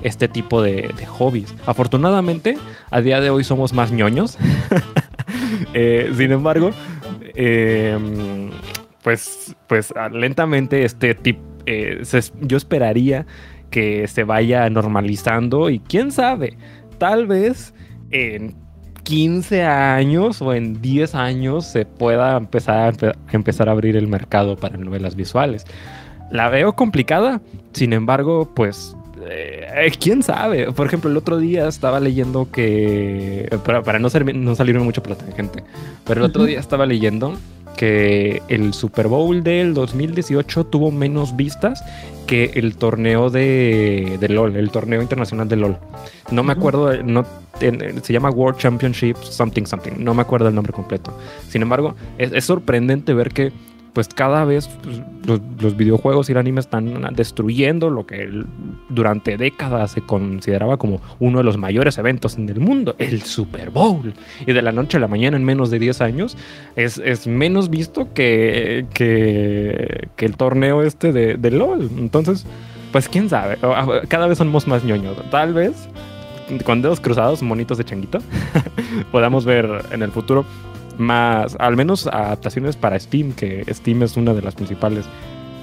este 0.03 0.27
tipo 0.27 0.61
de, 0.61 0.93
hobbies. 1.07 1.55
Afortunadamente, 1.65 2.57
a 2.91 3.01
día 3.01 3.21
de 3.21 3.29
hoy 3.29 3.43
somos 3.43 3.73
más 3.73 3.91
ñoños. 3.91 4.37
Eh, 5.73 6.11
sin 6.17 6.31
embargo, 6.31 6.71
em, 7.35 8.49
pues, 9.03 9.55
pues 9.67 9.93
ah, 9.95 10.09
lentamente 10.09 10.83
este 10.83 11.13
tipo, 11.13 11.41
eh, 11.65 12.01
yo 12.41 12.57
esperaría 12.57 13.27
que 13.69 14.07
se 14.07 14.23
vaya 14.23 14.67
normalizando 14.69 15.69
y 15.69 15.79
quién 15.79 16.11
sabe, 16.11 16.57
tal 16.97 17.27
vez 17.27 17.73
en 18.09 18.55
15 19.09 19.63
años 19.63 20.39
o 20.39 20.53
en 20.53 20.81
10 20.81 21.15
años 21.15 21.65
se 21.65 21.83
pueda 21.83 22.37
empezar 22.37 22.93
a, 23.03 23.15
empezar 23.31 23.67
a 23.67 23.71
abrir 23.71 23.97
el 23.97 24.05
mercado 24.05 24.55
para 24.55 24.77
novelas 24.77 25.15
visuales. 25.15 25.65
La 26.29 26.49
veo 26.49 26.73
complicada, 26.73 27.41
sin 27.73 27.93
embargo, 27.93 28.51
pues 28.53 28.95
eh, 29.27 29.91
quién 29.99 30.21
sabe. 30.21 30.71
Por 30.73 30.85
ejemplo, 30.85 31.09
el 31.09 31.17
otro 31.17 31.39
día 31.39 31.67
estaba 31.67 31.99
leyendo 31.99 32.51
que, 32.51 33.49
para, 33.65 33.97
no, 33.97 34.11
ser, 34.11 34.35
no 34.35 34.53
salirme 34.53 34.83
mucho 34.83 35.01
por 35.01 35.17
la 35.17 35.35
gente, 35.35 35.63
pero 36.05 36.23
el 36.23 36.29
otro 36.29 36.43
día 36.43 36.59
estaba 36.59 36.85
leyendo 36.85 37.35
que 37.77 38.43
el 38.47 38.75
Super 38.75 39.07
Bowl 39.07 39.41
del 39.41 39.73
2018 39.73 40.65
tuvo 40.65 40.91
menos 40.91 41.35
vistas 41.35 41.83
que 42.29 42.51
el 42.53 42.75
torneo 42.75 43.31
de, 43.31 44.17
de 44.19 44.29
LOL, 44.29 44.55
el 44.55 44.69
torneo 44.69 45.01
internacional 45.01 45.49
de 45.49 45.55
LOL. 45.55 45.77
No 46.29 46.43
me 46.43 46.53
acuerdo, 46.53 47.01
no, 47.01 47.25
se 47.59 48.13
llama 48.13 48.29
World 48.29 48.59
Championship 48.59 49.17
something 49.17 49.65
something, 49.65 49.93
no 49.97 50.13
me 50.13 50.21
acuerdo 50.21 50.47
el 50.47 50.53
nombre 50.53 50.71
completo. 50.71 51.11
Sin 51.47 51.63
embargo, 51.63 51.95
es 52.19 52.45
sorprendente 52.45 53.15
ver 53.15 53.31
que 53.31 53.51
pues 53.93 54.07
cada 54.07 54.45
vez 54.45 54.69
pues, 54.83 55.01
los, 55.61 55.75
videojuegos 55.75 56.29
y 56.29 56.33
el 56.33 56.37
anime 56.37 56.59
están 56.59 57.13
destruyendo 57.13 57.89
lo 57.89 58.05
que 58.05 58.29
durante 58.89 59.37
décadas 59.37 59.91
se 59.91 60.01
consideraba 60.01 60.77
como 60.77 61.01
uno 61.19 61.39
de 61.39 61.43
los 61.43 61.57
mayores 61.57 61.97
eventos 61.97 62.37
en 62.37 62.49
el 62.49 62.59
mundo, 62.59 62.95
el 62.97 63.21
Super 63.23 63.69
Bowl. 63.69 64.13
Y 64.45 64.53
de 64.53 64.61
la 64.61 64.71
noche 64.71 64.97
a 64.97 64.99
la 64.99 65.07
mañana, 65.07 65.37
en 65.37 65.43
menos 65.43 65.69
de 65.69 65.79
10 65.79 66.01
años, 66.01 66.37
es, 66.75 67.27
menos 67.27 67.69
visto 67.69 68.13
que, 68.13 68.85
que, 68.93 70.09
el 70.17 70.37
torneo 70.37 70.83
este 70.83 71.11
de, 71.11 71.35
de 71.35 71.51
LOL. 71.51 71.89
Entonces, 71.97 72.45
pues 72.91 73.09
quién 73.09 73.29
sabe, 73.29 73.57
cada 74.07 74.27
vez 74.27 74.37
somos 74.37 74.67
más 74.67 74.83
ñoños. 74.83 75.17
Tal 75.29 75.53
vez 75.53 75.89
con 76.65 76.81
dedos 76.81 76.99
cruzados, 76.99 77.43
monitos 77.43 77.77
de 77.77 77.85
changuito, 77.85 78.19
podamos 79.11 79.45
ver 79.45 79.85
en 79.91 80.01
el 80.01 80.11
futuro 80.11 80.45
más, 80.99 81.55
al 81.59 81.75
menos 81.75 82.07
adaptaciones 82.07 82.75
para 82.75 82.99
Steam, 82.99 83.33
que 83.33 83.65
Steam 83.73 84.03
es 84.03 84.17
una 84.17 84.33
de 84.33 84.41
las 84.41 84.55
principales, 84.55 85.05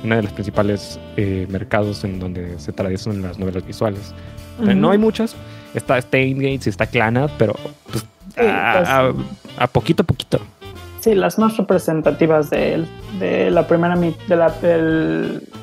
una 0.02 0.16
de 0.16 0.22
las 0.22 0.32
principales 0.32 0.98
eh, 1.16 1.46
mercados 1.50 2.04
en 2.04 2.18
donde 2.18 2.58
se 2.58 2.72
traducen 2.72 3.22
las 3.22 3.38
novelas 3.38 3.64
visuales. 3.66 4.14
No 4.58 4.90
hay 4.90 4.98
muchas, 4.98 5.36
está 5.74 5.96
Gates 6.00 6.66
y 6.66 6.70
está 6.70 6.86
Clanad, 6.86 7.30
pero 7.36 7.54
pues, 7.92 8.06
a, 8.38 9.12
poquito 9.70 10.02
a 10.02 10.06
poquito. 10.06 10.40
Sí, 11.00 11.14
las 11.14 11.38
más 11.38 11.56
representativas 11.56 12.50
de, 12.50 12.84
de 13.20 13.50
la 13.50 13.68
primera 13.68 13.94
de 13.94 14.36
la, 14.36 14.52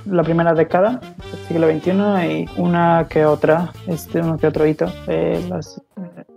la 0.06 0.24
primera 0.24 0.54
década 0.54 1.02
del 1.32 1.48
siglo 1.48 1.68
XXI 1.68 1.92
y 2.32 2.62
una 2.62 3.08
que 3.10 3.26
otra, 3.26 3.72
este, 3.88 4.20
uno 4.20 4.38
que 4.38 4.48
otro 4.48 4.66
hito 4.68 4.86
de 5.08 5.44
las 5.50 5.82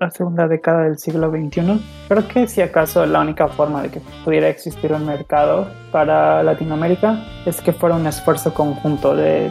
la 0.00 0.10
segunda 0.10 0.48
década 0.48 0.84
del 0.84 0.98
siglo 0.98 1.30
XXI. 1.30 1.80
Creo 2.08 2.28
que 2.28 2.46
si 2.46 2.62
acaso 2.62 3.04
la 3.06 3.20
única 3.20 3.48
forma 3.48 3.82
de 3.82 3.90
que 3.90 4.00
pudiera 4.24 4.48
existir 4.48 4.92
un 4.92 5.06
mercado 5.06 5.68
para 5.96 6.42
Latinoamérica 6.42 7.24
es 7.46 7.62
que 7.62 7.72
fuera 7.72 7.96
un 7.96 8.06
esfuerzo 8.06 8.52
conjunto 8.52 9.16
de, 9.16 9.50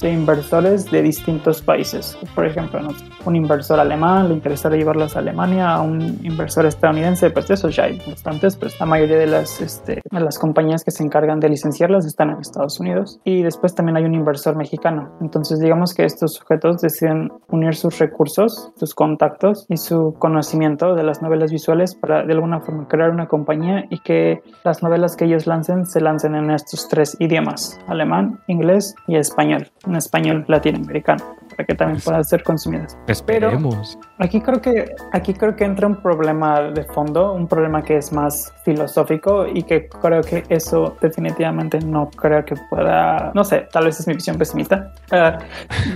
de 0.00 0.10
inversores 0.10 0.90
de 0.90 1.02
distintos 1.02 1.60
países. 1.60 2.16
Por 2.34 2.46
ejemplo, 2.46 2.80
un 3.26 3.36
inversor 3.36 3.78
alemán 3.78 4.28
le 4.28 4.34
interesara 4.34 4.76
llevarlos 4.76 5.14
a 5.14 5.18
Alemania, 5.18 5.74
a 5.74 5.82
un 5.82 6.18
inversor 6.22 6.64
estadounidense, 6.64 7.28
pues 7.30 7.50
eso 7.50 7.68
ya 7.68 7.84
hay 7.84 8.00
bastantes, 8.06 8.56
pues 8.56 8.80
la 8.80 8.86
mayoría 8.86 9.18
de 9.18 9.26
las, 9.26 9.60
este, 9.60 10.00
de 10.10 10.20
las 10.20 10.38
compañías 10.38 10.84
que 10.84 10.90
se 10.90 11.02
encargan 11.02 11.38
de 11.38 11.50
licenciarlas 11.50 12.06
están 12.06 12.30
en 12.30 12.38
Estados 12.38 12.80
Unidos. 12.80 13.20
Y 13.24 13.42
después 13.42 13.74
también 13.74 13.98
hay 13.98 14.04
un 14.04 14.14
inversor 14.14 14.56
mexicano. 14.56 15.10
Entonces 15.20 15.58
digamos 15.58 15.92
que 15.92 16.04
estos 16.06 16.32
sujetos 16.32 16.80
deciden 16.80 17.30
unir 17.48 17.74
sus 17.74 17.98
recursos, 17.98 18.70
sus 18.76 18.94
contactos 18.94 19.66
y 19.68 19.76
su 19.76 20.14
conocimiento 20.18 20.94
de 20.94 21.02
las 21.02 21.20
novelas 21.20 21.50
visuales 21.50 21.94
para 21.94 22.24
de 22.24 22.32
alguna 22.32 22.60
forma 22.60 22.88
crear 22.88 23.10
una 23.10 23.28
compañía 23.28 23.84
y 23.90 23.98
que 23.98 24.40
las 24.64 24.82
novelas 24.82 25.14
que 25.14 25.26
ellos 25.26 25.41
lancen, 25.46 25.86
se 25.86 26.00
lancen 26.00 26.34
en 26.34 26.50
estos 26.50 26.88
tres 26.88 27.16
idiomas, 27.20 27.78
alemán, 27.86 28.40
inglés 28.46 28.94
y 29.06 29.16
español, 29.16 29.70
en 29.86 29.96
español 29.96 30.44
latinoamericano, 30.48 31.24
para 31.50 31.64
que 31.66 31.74
también 31.74 32.00
puedan 32.04 32.24
ser 32.24 32.42
consumidas. 32.42 32.96
Esperemos. 33.06 33.98
aquí 34.18 34.40
creo 34.40 34.60
que 34.60 34.94
aquí 35.12 35.34
creo 35.34 35.54
que 35.56 35.64
entra 35.64 35.86
un 35.86 35.96
problema 36.02 36.62
de 36.70 36.84
fondo, 36.84 37.32
un 37.32 37.46
problema 37.46 37.82
que 37.82 37.96
es 37.96 38.12
más 38.12 38.52
filosófico 38.64 39.46
y 39.46 39.62
que 39.62 39.88
creo 39.88 40.22
que 40.22 40.44
eso 40.48 40.96
definitivamente 41.00 41.78
no 41.80 42.08
creo 42.10 42.44
que 42.44 42.54
pueda, 42.70 43.32
no 43.34 43.44
sé, 43.44 43.68
tal 43.72 43.86
vez 43.86 44.00
es 44.00 44.06
mi 44.06 44.14
visión 44.14 44.36
pesimista, 44.36 44.92
ah, 45.12 45.38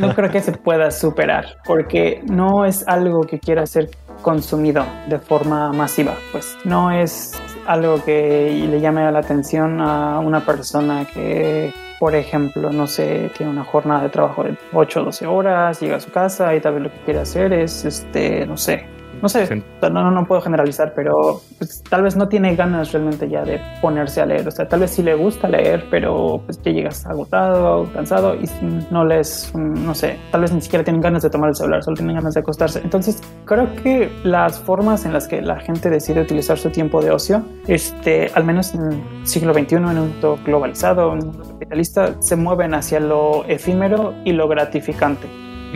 no 0.00 0.14
creo 0.14 0.30
que 0.30 0.40
se 0.40 0.52
pueda 0.52 0.90
superar, 0.90 1.44
porque 1.64 2.22
no 2.24 2.64
es 2.64 2.86
algo 2.86 3.20
que 3.22 3.38
quiera 3.38 3.66
ser 3.66 3.90
consumido 4.22 4.84
de 5.08 5.18
forma 5.18 5.72
masiva, 5.72 6.14
pues 6.32 6.56
no 6.64 6.90
es 6.90 7.40
algo 7.66 8.04
que 8.04 8.66
le 8.68 8.80
llame 8.80 9.10
la 9.10 9.18
atención 9.18 9.80
a 9.80 10.20
una 10.20 10.44
persona 10.44 11.06
que, 11.06 11.72
por 11.98 12.14
ejemplo, 12.14 12.70
no 12.70 12.86
sé, 12.86 13.30
tiene 13.36 13.52
una 13.52 13.64
jornada 13.64 14.02
de 14.02 14.08
trabajo 14.08 14.44
de 14.44 14.56
8 14.72 15.00
o 15.00 15.04
12 15.04 15.26
horas, 15.26 15.80
llega 15.80 15.96
a 15.96 16.00
su 16.00 16.10
casa 16.10 16.54
y 16.54 16.60
tal 16.60 16.74
vez 16.74 16.82
lo 16.84 16.92
que 16.92 16.98
quiere 17.04 17.20
hacer 17.20 17.52
es, 17.52 17.84
este, 17.84 18.46
no 18.46 18.56
sé, 18.56 18.86
no 19.22 19.28
sé, 19.28 19.62
no, 19.82 19.90
no, 19.90 20.10
no 20.10 20.26
puedo 20.26 20.40
generalizar, 20.40 20.92
pero 20.94 21.40
pues, 21.58 21.82
tal 21.88 22.02
vez 22.02 22.16
no 22.16 22.28
tiene 22.28 22.54
ganas 22.54 22.92
realmente 22.92 23.28
ya 23.28 23.44
de 23.44 23.60
ponerse 23.80 24.20
a 24.20 24.26
leer. 24.26 24.46
O 24.46 24.50
sea, 24.50 24.68
tal 24.68 24.80
vez 24.80 24.90
sí 24.90 25.02
le 25.02 25.14
gusta 25.14 25.48
leer, 25.48 25.84
pero 25.90 26.42
pues 26.44 26.60
ya 26.62 26.72
llegas 26.72 27.06
agotado, 27.06 27.90
cansado 27.92 28.34
y 28.34 28.46
no 28.90 29.04
les, 29.04 29.54
no 29.54 29.94
sé, 29.94 30.18
tal 30.30 30.42
vez 30.42 30.52
ni 30.52 30.60
siquiera 30.60 30.84
tienen 30.84 31.00
ganas 31.00 31.22
de 31.22 31.30
tomar 31.30 31.50
el 31.50 31.56
celular, 31.56 31.82
solo 31.82 31.96
tienen 31.96 32.16
ganas 32.16 32.34
de 32.34 32.40
acostarse. 32.40 32.80
Entonces, 32.82 33.22
creo 33.44 33.74
que 33.82 34.10
las 34.24 34.58
formas 34.58 35.04
en 35.04 35.12
las 35.12 35.28
que 35.28 35.40
la 35.42 35.60
gente 35.60 35.90
decide 35.90 36.20
utilizar 36.20 36.58
su 36.58 36.70
tiempo 36.70 37.00
de 37.00 37.10
ocio, 37.10 37.42
este, 37.66 38.30
al 38.34 38.44
menos 38.44 38.74
en 38.74 38.92
el 38.92 39.26
siglo 39.26 39.54
XXI, 39.54 39.76
en 39.76 39.84
un 39.84 40.10
mundo 40.10 40.38
globalizado, 40.44 41.12
en 41.12 41.24
un 41.24 41.26
mundo 41.28 41.44
capitalista, 41.50 42.20
se 42.20 42.36
mueven 42.36 42.74
hacia 42.74 43.00
lo 43.00 43.44
efímero 43.46 44.14
y 44.24 44.32
lo 44.32 44.48
gratificante 44.48 45.26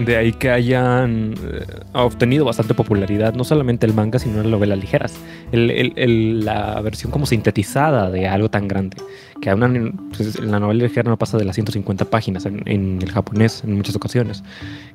De 0.04 0.16
ahí 0.16 0.32
que 0.32 0.50
hayan 0.50 1.34
eh, 1.34 1.64
obtenido 1.92 2.44
bastante 2.44 2.74
popularidad, 2.74 3.34
no 3.34 3.44
solamente 3.44 3.84
el 3.86 3.92
manga, 3.92 4.18
sino 4.18 4.36
las 4.38 4.46
novelas 4.46 4.78
ligeras. 4.78 5.14
El, 5.52 5.70
el- 5.70 5.92
el- 5.96 6.44
la 6.44 6.80
versión 6.80 7.10
como 7.12 7.26
sintetizada 7.26 8.10
de 8.10 8.26
algo 8.26 8.48
tan 8.48 8.66
grande. 8.66 8.96
Que 9.42 9.52
una, 9.52 9.68
pues, 10.16 10.38
la 10.40 10.58
novela 10.60 10.84
ligera 10.84 11.10
no 11.10 11.18
pasa 11.18 11.36
de 11.38 11.44
las 11.44 11.54
150 11.56 12.04
páginas 12.06 12.46
en, 12.46 12.62
el 13.02 13.10
japonés 13.10 13.62
en 13.64 13.74
muchas 13.76 13.94
ocasiones. 13.96 14.42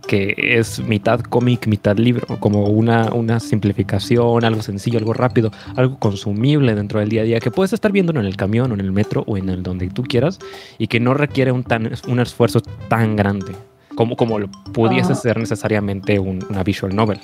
Que 0.07 0.33
es 0.37 0.79
mitad 0.79 1.19
cómic, 1.19 1.67
mitad 1.67 1.97
libro. 1.97 2.25
Como 2.39 2.65
una, 2.67 3.11
una 3.13 3.39
simplificación, 3.39 4.43
algo 4.43 4.61
sencillo, 4.61 4.97
algo 4.97 5.13
rápido, 5.13 5.51
algo 5.75 5.99
consumible 5.99 6.73
dentro 6.73 6.99
del 6.99 7.09
día 7.09 7.21
a 7.21 7.25
día. 7.25 7.39
Que 7.39 7.51
puedes 7.51 7.73
estar 7.73 7.91
viendo 7.91 8.11
en 8.11 8.25
el 8.25 8.37
camión 8.37 8.71
o 8.71 8.73
en 8.75 8.81
el 8.81 8.91
metro 8.91 9.23
o 9.27 9.37
en 9.37 9.49
el 9.49 9.61
donde 9.61 9.87
tú 9.89 10.03
quieras. 10.03 10.39
Y 10.77 10.87
que 10.87 10.99
no 10.99 11.13
requiere 11.13 11.51
un, 11.51 11.63
tan, 11.63 11.91
un 12.07 12.19
esfuerzo 12.19 12.61
tan 12.87 13.15
grande 13.15 13.51
como, 13.95 14.15
como 14.15 14.39
lo 14.39 14.47
pudiese 14.73 15.15
ser 15.15 15.37
necesariamente 15.37 16.19
un- 16.19 16.43
una 16.49 16.63
visual 16.63 16.95
novel. 16.95 17.19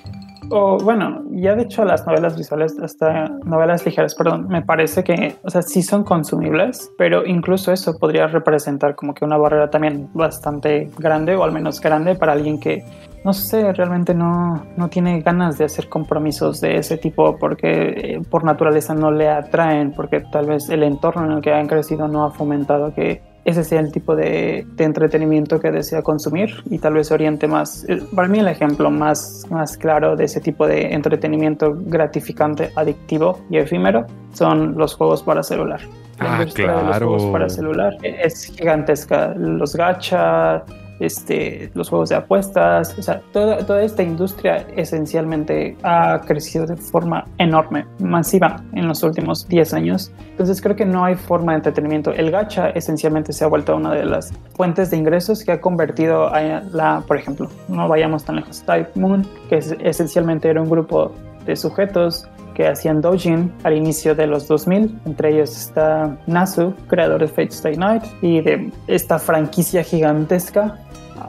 O 0.54 0.78
bueno, 0.80 1.22
ya 1.32 1.56
de 1.56 1.62
hecho 1.64 1.86
las 1.86 2.06
novelas 2.06 2.36
visuales, 2.38 2.78
hasta 2.82 3.30
novelas 3.46 3.86
ligeras, 3.86 4.16
perdón, 4.16 4.48
me 4.50 4.62
parece 4.62 5.02
que, 5.02 5.36
o 5.44 5.50
sea, 5.50 5.62
sí 5.62 5.82
son 5.82 6.04
consumibles, 6.04 6.92
pero 6.98 7.26
incluso 7.26 7.72
eso 7.72 7.98
podría 7.98 8.28
representar 8.28 8.96
como 8.96 9.14
que 9.14 9.24
una 9.24 9.38
barrera 9.38 9.70
también 9.70 10.10
bastante 10.14 10.90
grande 10.98 11.36
o 11.38 11.44
al 11.46 11.54
menos 11.54 11.80
grande 11.80 12.16
para 12.16 12.34
alguien 12.34 12.60
que, 12.60 12.84
no 13.24 13.32
sé, 13.32 13.72
realmente 13.72 14.14
no, 14.14 14.66
no 14.76 14.90
tiene 14.90 15.22
ganas 15.22 15.58
de 15.58 15.64
hacer 15.66 15.88
compromisos 15.88 16.60
de 16.60 16.76
ese 16.76 16.98
tipo 16.98 17.38
porque 17.38 17.70
eh, 17.72 18.22
por 18.30 18.44
naturaleza 18.44 18.94
no 18.94 19.10
le 19.10 19.30
atraen, 19.30 19.94
porque 19.94 20.20
tal 20.34 20.48
vez 20.48 20.70
el 20.70 20.84
entorno 20.84 21.26
en 21.28 21.32
el 21.34 21.42
que 21.42 21.54
han 21.54 21.68
crecido 21.68 22.10
no 22.10 22.26
ha 22.26 22.32
fomentado 22.32 22.94
que 22.94 23.22
ese 23.43 23.63
sea 23.63 23.80
el 23.80 23.91
tipo 23.91 24.15
de, 24.15 24.65
de 24.75 24.84
entretenimiento 24.84 25.60
que 25.60 25.71
desea 25.71 26.01
consumir 26.04 26.49
y 26.69 26.77
tal 26.77 26.93
vez 26.93 27.12
oriente 27.12 27.47
más. 27.47 27.86
eh, 27.89 28.01
Para 28.15 28.27
mí 28.27 28.39
el 28.39 28.47
ejemplo 28.47 28.91
más, 28.91 29.45
más 29.49 29.77
claro 29.77 30.15
de 30.15 30.25
ese 30.25 30.39
tipo 30.41 30.67
de 30.67 30.93
entretenimiento 30.93 31.73
gratificante, 31.75 32.69
adictivo 32.75 33.39
y 33.49 33.58
efímero 33.58 34.06
son 34.34 34.77
los 34.77 34.93
juegos 34.95 35.23
para 35.23 35.41
celular. 35.43 35.82
La 36.19 36.34
Ah, 36.36 36.38
industria 36.39 36.67
de 36.67 36.73
los 36.73 36.84
claro. 36.86 37.08
juegos 37.08 37.25
para 37.32 37.49
celular 37.49 37.97
es 38.04 38.45
gigantesca. 38.56 39.34
Los 39.36 39.75
gacha, 39.75 40.63
este, 41.02 41.72
los 41.74 41.90
juegos 41.90 42.10
de 42.10 42.16
apuestas, 42.16 42.96
o 42.98 43.02
sea, 43.02 43.22
toda, 43.34 43.66
toda 43.66 43.84
esta 43.84 44.04
industria 44.04 44.66
esencialmente 44.76 45.76
ha 45.84 46.22
crecido 46.22 46.66
de 46.66 46.78
forma 46.78 47.26
enorme, 47.38 47.86
masiva 48.00 48.64
en 48.74 48.88
los 48.88 49.04
últimos 49.04 49.48
10 49.48 49.74
años. 49.74 50.12
Entonces 50.32 50.62
creo 50.62 50.76
que 50.76 50.86
no 50.86 51.04
hay 51.04 51.16
forma 51.16 51.52
de 51.54 51.58
entretenimiento. 51.58 52.12
El 52.12 52.32
gacha 52.32 52.70
esencialmente 52.70 53.34
se 53.34 53.44
ha 53.44 53.48
vuelto 53.48 53.76
una 53.76 53.94
de 53.94 54.06
las 54.06 54.32
fuentes 54.56 54.92
de 54.92 54.98
ingresos 54.98 55.44
que 55.44 55.52
ha 55.54 55.60
convertido 55.62 56.28
a 56.34 56.42
la, 56.72 57.04
por 57.08 57.18
ejemplo, 57.18 57.50
no 57.68 57.88
vayamos 57.88 58.24
tan 58.24 58.38
lejos, 58.38 58.62
Type 58.66 58.92
Moon, 59.00 59.26
que 59.50 59.58
es- 59.58 59.76
esencialmente 59.82 60.50
era 60.50 60.62
un 60.62 60.70
grupo 60.70 61.12
de 61.46 61.56
sujetos 61.56 62.28
que 62.54 62.68
hacían 62.68 63.00
doujin 63.02 63.52
al 63.64 63.78
inicio 63.78 64.14
de 64.14 64.28
los 64.28 64.48
2000. 64.48 65.00
Entre 65.06 65.32
ellos 65.34 65.52
está 65.58 66.18
Nasu, 66.28 66.74
creador 66.88 67.22
de 67.22 67.28
Fate 67.30 67.48
Stay 67.50 67.78
Night, 67.78 68.04
y 68.22 68.42
de 68.42 68.70
esta 68.88 69.18
franquicia 69.18 69.84
gigantesca. 69.84 70.78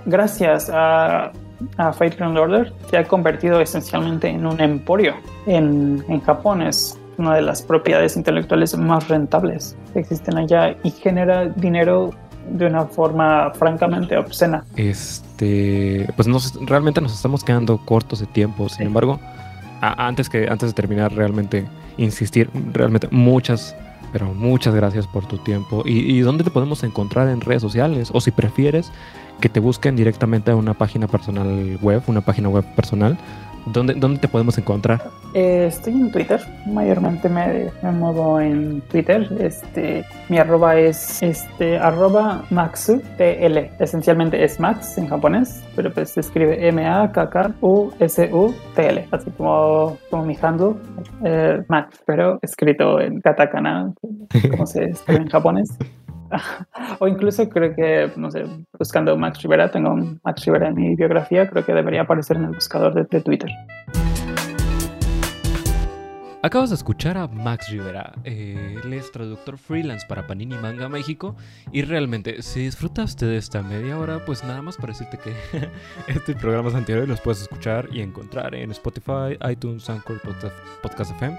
Gracias 0.07 0.71
a, 0.73 1.33
a 1.77 1.93
Fate 1.93 2.17
Grand 2.17 2.37
Order, 2.37 2.73
se 2.91 2.97
ha 2.99 3.05
convertido 3.05 3.61
esencialmente 3.61 4.29
en 4.29 4.47
un 4.47 4.61
emporio 4.61 5.15
en, 5.47 6.05
en 6.09 6.21
Japón. 6.21 6.63
Es 6.63 6.99
una 7.19 7.35
de 7.35 7.43
las 7.43 7.63
propiedades 7.63 8.17
intelectuales 8.17 8.77
más 8.77 9.09
rentables 9.09 9.77
que 9.93 10.01
existen 10.01 10.39
allá 10.39 10.75
y 10.83 10.91
genera 10.91 11.47
dinero 11.47 12.11
de 12.51 12.67
una 12.67 12.87
forma 12.87 13.53
francamente 13.55 14.17
obscena. 14.17 14.65
Este, 14.77 16.09
pues 16.17 16.27
nos, 16.29 16.55
realmente 16.67 17.01
nos 17.01 17.13
estamos 17.15 17.45
quedando 17.45 17.79
cortos 17.79 18.21
de 18.21 18.27
tiempo. 18.27 18.69
Sin 18.69 18.79
Sí. 18.79 18.83
embargo, 18.85 19.21
a- 19.81 20.07
antes, 20.07 20.29
que, 20.29 20.49
antes 20.49 20.71
de 20.71 20.75
terminar, 20.75 21.13
realmente 21.13 21.67
insistir, 21.99 22.51
realmente 22.73 23.09
muchas, 23.11 23.77
pero 24.13 24.27
muchas 24.35 24.75
gracias 24.75 25.07
por 25.07 25.27
tu 25.27 25.39
tiempo. 25.39 25.83
¿Y, 25.85 26.17
y 26.17 26.21
dónde 26.21 26.43
te 26.45 26.51
podemos 26.51 26.83
encontrar 26.83 27.29
en 27.29 27.41
redes 27.41 27.63
sociales? 27.63 28.11
O 28.13 28.21
si 28.21 28.31
prefieres 28.31 28.91
que 29.43 29.49
te 29.49 29.61
busquen 29.61 29.97
directamente 29.97 30.53
a 30.53 30.57
una 30.57 30.73
página 30.73 31.09
personal 31.09 31.77
web, 31.83 32.01
una 32.07 32.21
página 32.21 32.49
web 32.49 32.65
personal, 32.77 33.19
¿dónde, 33.67 33.95
dónde 33.95 34.21
te 34.21 34.29
podemos 34.29 34.57
encontrar? 34.57 35.03
Eh, 35.35 35.67
estoy 35.67 35.95
en 35.95 36.13
Twitter, 36.13 36.41
mayormente 36.65 37.29
me, 37.29 37.73
me 37.83 37.91
muevo 37.91 38.39
en 38.41 38.81
Twitter. 38.83 39.29
Este, 39.41 40.05
mi 40.29 40.39
arroba 40.39 40.77
es 40.77 41.21
este, 41.25 41.77
arroba 41.77 42.45
maxu 42.51 43.03
TL. 43.19 43.71
Esencialmente 43.81 44.45
es 44.45 44.61
Max 44.61 44.97
en 44.97 45.09
japonés, 45.09 45.65
pero 45.75 45.93
pues 45.93 46.11
se 46.11 46.21
escribe 46.21 46.69
M-A-K-K-U-S-U-T-L, 46.69 47.19
así 49.11 49.31
como, 49.33 49.99
como 50.09 50.25
mi 50.25 50.39
handle, 50.41 50.75
eh, 51.25 51.65
Max, 51.67 52.01
pero 52.07 52.39
escrito 52.43 53.01
en 53.01 53.21
katakana, 53.21 53.93
como 54.53 54.67
se 54.67 54.85
escribe 54.85 55.23
en 55.23 55.29
japonés. 55.29 55.77
O 56.99 57.09
incluso 57.09 57.49
creo 57.49 57.75
que, 57.75 58.11
no 58.17 58.31
sé, 58.31 58.45
buscando 58.79 59.17
Max 59.17 59.43
Rivera, 59.43 59.71
tengo 59.71 59.93
un 59.93 60.21
Max 60.25 60.45
Rivera 60.45 60.69
en 60.69 60.75
mi 60.75 60.95
biografía, 60.95 61.49
creo 61.49 61.65
que 61.65 61.73
debería 61.73 62.03
aparecer 62.03 62.37
en 62.37 62.45
el 62.45 62.51
buscador 62.51 62.95
de, 62.95 63.05
de 63.05 63.21
Twitter. 63.21 63.51
Acabas 66.45 66.71
de 66.71 66.75
escuchar 66.75 67.17
a 67.19 67.29
Max 67.29 67.71
Rivera. 67.71 68.15
Eh, 68.25 68.81
él 68.83 68.93
es 68.95 69.13
traductor 69.13 69.57
freelance 69.57 70.05
para 70.09 70.27
Panini 70.27 70.57
Manga 70.57 70.89
México. 70.89 71.37
Y 71.71 71.83
realmente, 71.83 72.43
si 72.43 72.65
disfrutaste 72.65 73.27
de 73.27 73.37
esta 73.37 73.63
media 73.63 73.97
hora, 73.97 74.25
pues 74.25 74.43
nada 74.43 74.61
más 74.61 74.77
para 74.77 74.93
decirte 74.93 75.19
que 75.19 75.33
este 76.09 76.35
programas 76.35 76.75
anteriores 76.75 77.09
los 77.09 77.21
puedes 77.21 77.43
escuchar 77.43 77.89
y 77.93 78.01
encontrar 78.01 78.57
en 78.57 78.73
Spotify, 78.73 79.39
iTunes, 79.49 79.89
Anchor, 79.89 80.21
Podcast 80.83 81.13
FM 81.13 81.39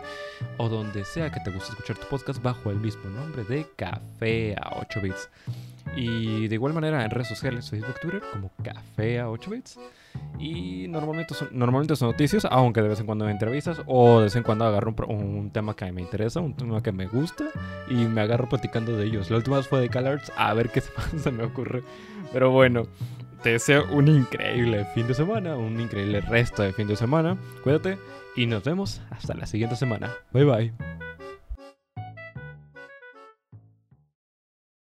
o 0.57 0.69
donde 0.69 1.03
sea 1.03 1.29
que 1.29 1.41
te 1.41 1.51
guste 1.51 1.71
escuchar 1.71 1.97
tu 1.97 2.07
podcast 2.07 2.41
bajo 2.41 2.71
el 2.71 2.77
mismo 2.77 3.09
nombre 3.09 3.43
de 3.43 3.67
Café 3.75 4.55
a 4.55 4.79
8 4.79 5.01
bits. 5.01 5.29
Y 5.97 6.47
de 6.47 6.55
igual 6.55 6.71
manera 6.71 7.03
en 7.03 7.11
redes 7.11 7.27
sociales, 7.27 7.69
Facebook, 7.69 7.99
Twitter, 7.99 8.23
como 8.31 8.51
Café 8.63 9.19
a 9.19 9.29
8 9.29 9.51
bits. 9.51 9.79
Y 10.39 10.87
normalmente 10.89 11.33
son, 11.33 11.49
normalmente 11.51 11.95
son 11.95 12.09
noticias, 12.09 12.45
aunque 12.49 12.81
de 12.81 12.89
vez 12.89 12.99
en 12.99 13.05
cuando 13.05 13.25
hay 13.25 13.31
entrevistas 13.31 13.81
o 13.85 14.17
de 14.17 14.25
vez 14.25 14.35
en 14.35 14.43
cuando 14.43 14.65
agarro 14.65 14.93
un, 15.07 15.15
un 15.15 15.51
tema 15.51 15.75
que 15.75 15.89
me 15.91 16.01
interesa, 16.01 16.41
un 16.41 16.53
tema 16.53 16.81
que 16.83 16.91
me 16.91 17.07
gusta 17.07 17.45
y 17.89 17.93
me 17.93 18.21
agarro 18.21 18.49
platicando 18.49 18.97
de 18.97 19.05
ellos. 19.05 19.29
La 19.29 19.37
última 19.37 19.57
vez 19.57 19.67
fue 19.67 19.79
de 19.79 19.89
CalArts, 19.89 20.31
a 20.35 20.53
ver 20.53 20.69
qué 20.69 20.81
se 21.17 21.31
me 21.31 21.43
ocurre. 21.43 21.83
Pero 22.33 22.51
bueno, 22.51 22.87
te 23.43 23.51
deseo 23.51 23.85
un 23.91 24.07
increíble 24.07 24.85
fin 24.95 25.07
de 25.07 25.13
semana, 25.13 25.55
un 25.55 25.79
increíble 25.79 26.21
resto 26.21 26.63
de 26.63 26.73
fin 26.73 26.87
de 26.87 26.95
semana. 26.95 27.37
Cuídate 27.63 27.97
y 28.35 28.47
nos 28.47 28.63
vemos 28.63 29.01
hasta 29.11 29.33
la 29.35 29.45
siguiente 29.45 29.75
semana. 29.75 30.11
Bye 30.31 30.45
bye. 30.45 30.73